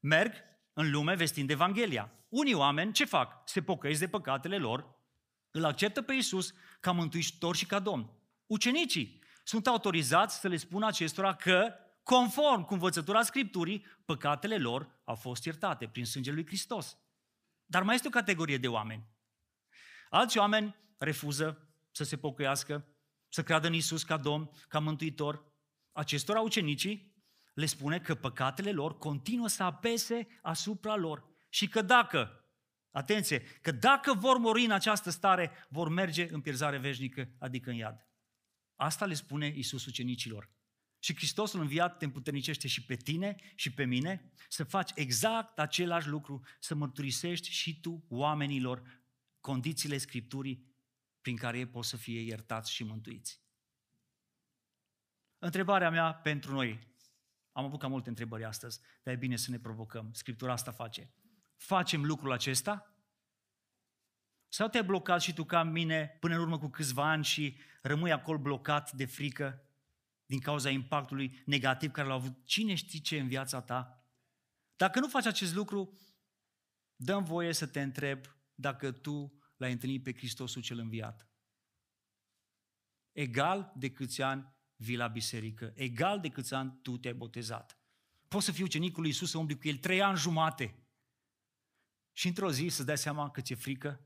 merg 0.00 0.34
în 0.72 0.90
lume 0.90 1.14
vestind 1.14 1.50
Evanghelia. 1.50 2.12
Unii 2.28 2.54
oameni 2.54 2.92
ce 2.92 3.04
fac? 3.04 3.48
Se 3.48 3.62
pocăiesc 3.62 4.00
de 4.00 4.08
păcatele 4.08 4.58
lor 4.58 4.99
îl 5.50 5.64
acceptă 5.64 6.02
pe 6.02 6.12
Iisus 6.12 6.52
ca 6.80 6.92
mântuitor 6.92 7.56
și 7.56 7.66
ca 7.66 7.78
Domn. 7.78 8.10
Ucenicii 8.46 9.22
sunt 9.44 9.66
autorizați 9.66 10.40
să 10.40 10.48
le 10.48 10.56
spună 10.56 10.86
acestora 10.86 11.34
că, 11.34 11.74
conform 12.02 12.64
cu 12.64 12.72
învățătura 12.72 13.22
Scripturii, 13.22 13.86
păcatele 14.04 14.58
lor 14.58 15.00
au 15.04 15.14
fost 15.14 15.44
iertate 15.44 15.88
prin 15.88 16.04
sângele 16.04 16.34
lui 16.34 16.46
Hristos. 16.46 16.98
Dar 17.66 17.82
mai 17.82 17.94
este 17.94 18.06
o 18.06 18.10
categorie 18.10 18.58
de 18.58 18.68
oameni. 18.68 19.08
Alți 20.08 20.38
oameni 20.38 20.76
refuză 20.98 21.68
să 21.90 22.04
se 22.04 22.16
pocăiască, 22.16 22.86
să 23.28 23.42
creadă 23.42 23.66
în 23.66 23.72
Isus 23.72 24.02
ca 24.02 24.16
Domn, 24.16 24.50
ca 24.68 24.78
Mântuitor. 24.78 25.44
Acestora 25.92 26.40
ucenicii 26.40 27.14
le 27.54 27.66
spune 27.66 27.98
că 27.98 28.14
păcatele 28.14 28.72
lor 28.72 28.98
continuă 28.98 29.48
să 29.48 29.62
apese 29.62 30.26
asupra 30.42 30.96
lor 30.96 31.24
și 31.48 31.68
că 31.68 31.82
dacă 31.82 32.39
Atenție, 32.90 33.42
că 33.42 33.70
dacă 33.70 34.14
vor 34.14 34.38
mori 34.38 34.64
în 34.64 34.70
această 34.70 35.10
stare, 35.10 35.50
vor 35.68 35.88
merge 35.88 36.32
în 36.32 36.40
pierzare 36.40 36.78
veșnică, 36.78 37.30
adică 37.38 37.70
în 37.70 37.76
iad. 37.76 38.06
Asta 38.74 39.06
le 39.06 39.14
spune 39.14 39.46
Isus 39.46 39.86
ucenicilor. 39.86 40.50
Și 40.98 41.14
Hristosul 41.16 41.60
înviat 41.60 41.98
te 41.98 42.04
împuternicește 42.04 42.68
și 42.68 42.84
pe 42.84 42.96
tine 42.96 43.36
și 43.54 43.72
pe 43.72 43.84
mine 43.84 44.32
să 44.48 44.64
faci 44.64 44.90
exact 44.94 45.58
același 45.58 46.08
lucru, 46.08 46.44
să 46.60 46.74
mărturisești 46.74 47.50
și 47.50 47.80
tu 47.80 48.04
oamenilor 48.08 49.02
condițiile 49.40 49.98
Scripturii 49.98 50.68
prin 51.20 51.36
care 51.36 51.58
ei 51.58 51.66
pot 51.66 51.84
să 51.84 51.96
fie 51.96 52.20
iertați 52.20 52.72
și 52.72 52.84
mântuiți. 52.84 53.42
Întrebarea 55.38 55.90
mea 55.90 56.14
pentru 56.14 56.52
noi, 56.52 56.88
am 57.52 57.64
avut 57.64 57.78
cam 57.78 57.90
multe 57.90 58.08
întrebări 58.08 58.44
astăzi, 58.44 58.80
dar 59.02 59.14
e 59.14 59.16
bine 59.16 59.36
să 59.36 59.50
ne 59.50 59.58
provocăm. 59.58 60.12
Scriptura 60.12 60.52
asta 60.52 60.72
face. 60.72 61.14
Facem 61.60 62.04
lucrul 62.04 62.32
acesta? 62.32 62.94
Sau 64.48 64.68
te-ai 64.68 64.84
blocat 64.84 65.20
și 65.20 65.32
tu 65.32 65.44
ca 65.44 65.62
mine 65.62 66.16
până 66.20 66.34
în 66.34 66.40
urmă 66.40 66.58
cu 66.58 66.68
câțiva 66.68 67.10
ani 67.10 67.24
și 67.24 67.56
rămâi 67.82 68.12
acolo 68.12 68.38
blocat 68.38 68.92
de 68.92 69.04
frică 69.04 69.62
din 70.26 70.40
cauza 70.40 70.70
impactului 70.70 71.42
negativ 71.46 71.90
care 71.90 72.08
l-a 72.08 72.14
avut 72.14 72.44
cine 72.44 72.74
știe 72.74 73.00
ce 73.00 73.18
în 73.18 73.28
viața 73.28 73.60
ta? 73.60 74.04
Dacă 74.76 75.00
nu 75.00 75.08
faci 75.08 75.26
acest 75.26 75.54
lucru, 75.54 75.98
dăm 76.96 77.24
voie 77.24 77.52
să 77.52 77.66
te 77.66 77.80
întreb 77.80 78.24
dacă 78.54 78.92
tu 78.92 79.42
l-ai 79.56 79.72
întâlnit 79.72 80.02
pe 80.02 80.12
Hristosul 80.12 80.62
cel 80.62 80.78
înviat. 80.78 81.28
Egal 83.12 83.72
de 83.76 83.90
câți 83.90 84.22
ani 84.22 84.54
vii 84.76 84.96
la 84.96 85.08
biserică, 85.08 85.72
egal 85.74 86.20
de 86.20 86.28
câți 86.28 86.54
ani 86.54 86.78
tu 86.82 86.98
te-ai 86.98 87.14
botezat. 87.14 87.78
Poți 88.28 88.44
să 88.44 88.52
fii 88.52 88.64
ucenicul 88.64 89.00
lui 89.00 89.10
Iisus 89.10 89.30
să 89.30 89.38
umbli 89.38 89.58
cu 89.58 89.68
el 89.68 89.76
trei 89.76 90.02
ani 90.02 90.18
jumate 90.18 90.79
și 92.20 92.26
într-o 92.26 92.50
zi 92.50 92.68
să-ți 92.68 92.86
dai 92.86 92.98
seama 92.98 93.30
că 93.30 93.40
ți-e 93.40 93.54
frică? 93.54 94.00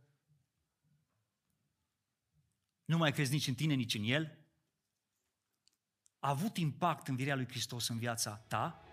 Nu 2.84 2.96
mai 2.96 3.12
crezi 3.12 3.32
nici 3.32 3.46
în 3.46 3.54
tine, 3.54 3.74
nici 3.74 3.94
în 3.94 4.02
el? 4.04 4.38
A 6.18 6.28
avut 6.28 6.56
impact 6.56 7.08
în 7.08 7.16
virea 7.16 7.34
lui 7.34 7.48
Hristos 7.48 7.88
în 7.88 7.98
viața 7.98 8.36
ta? 8.36 8.83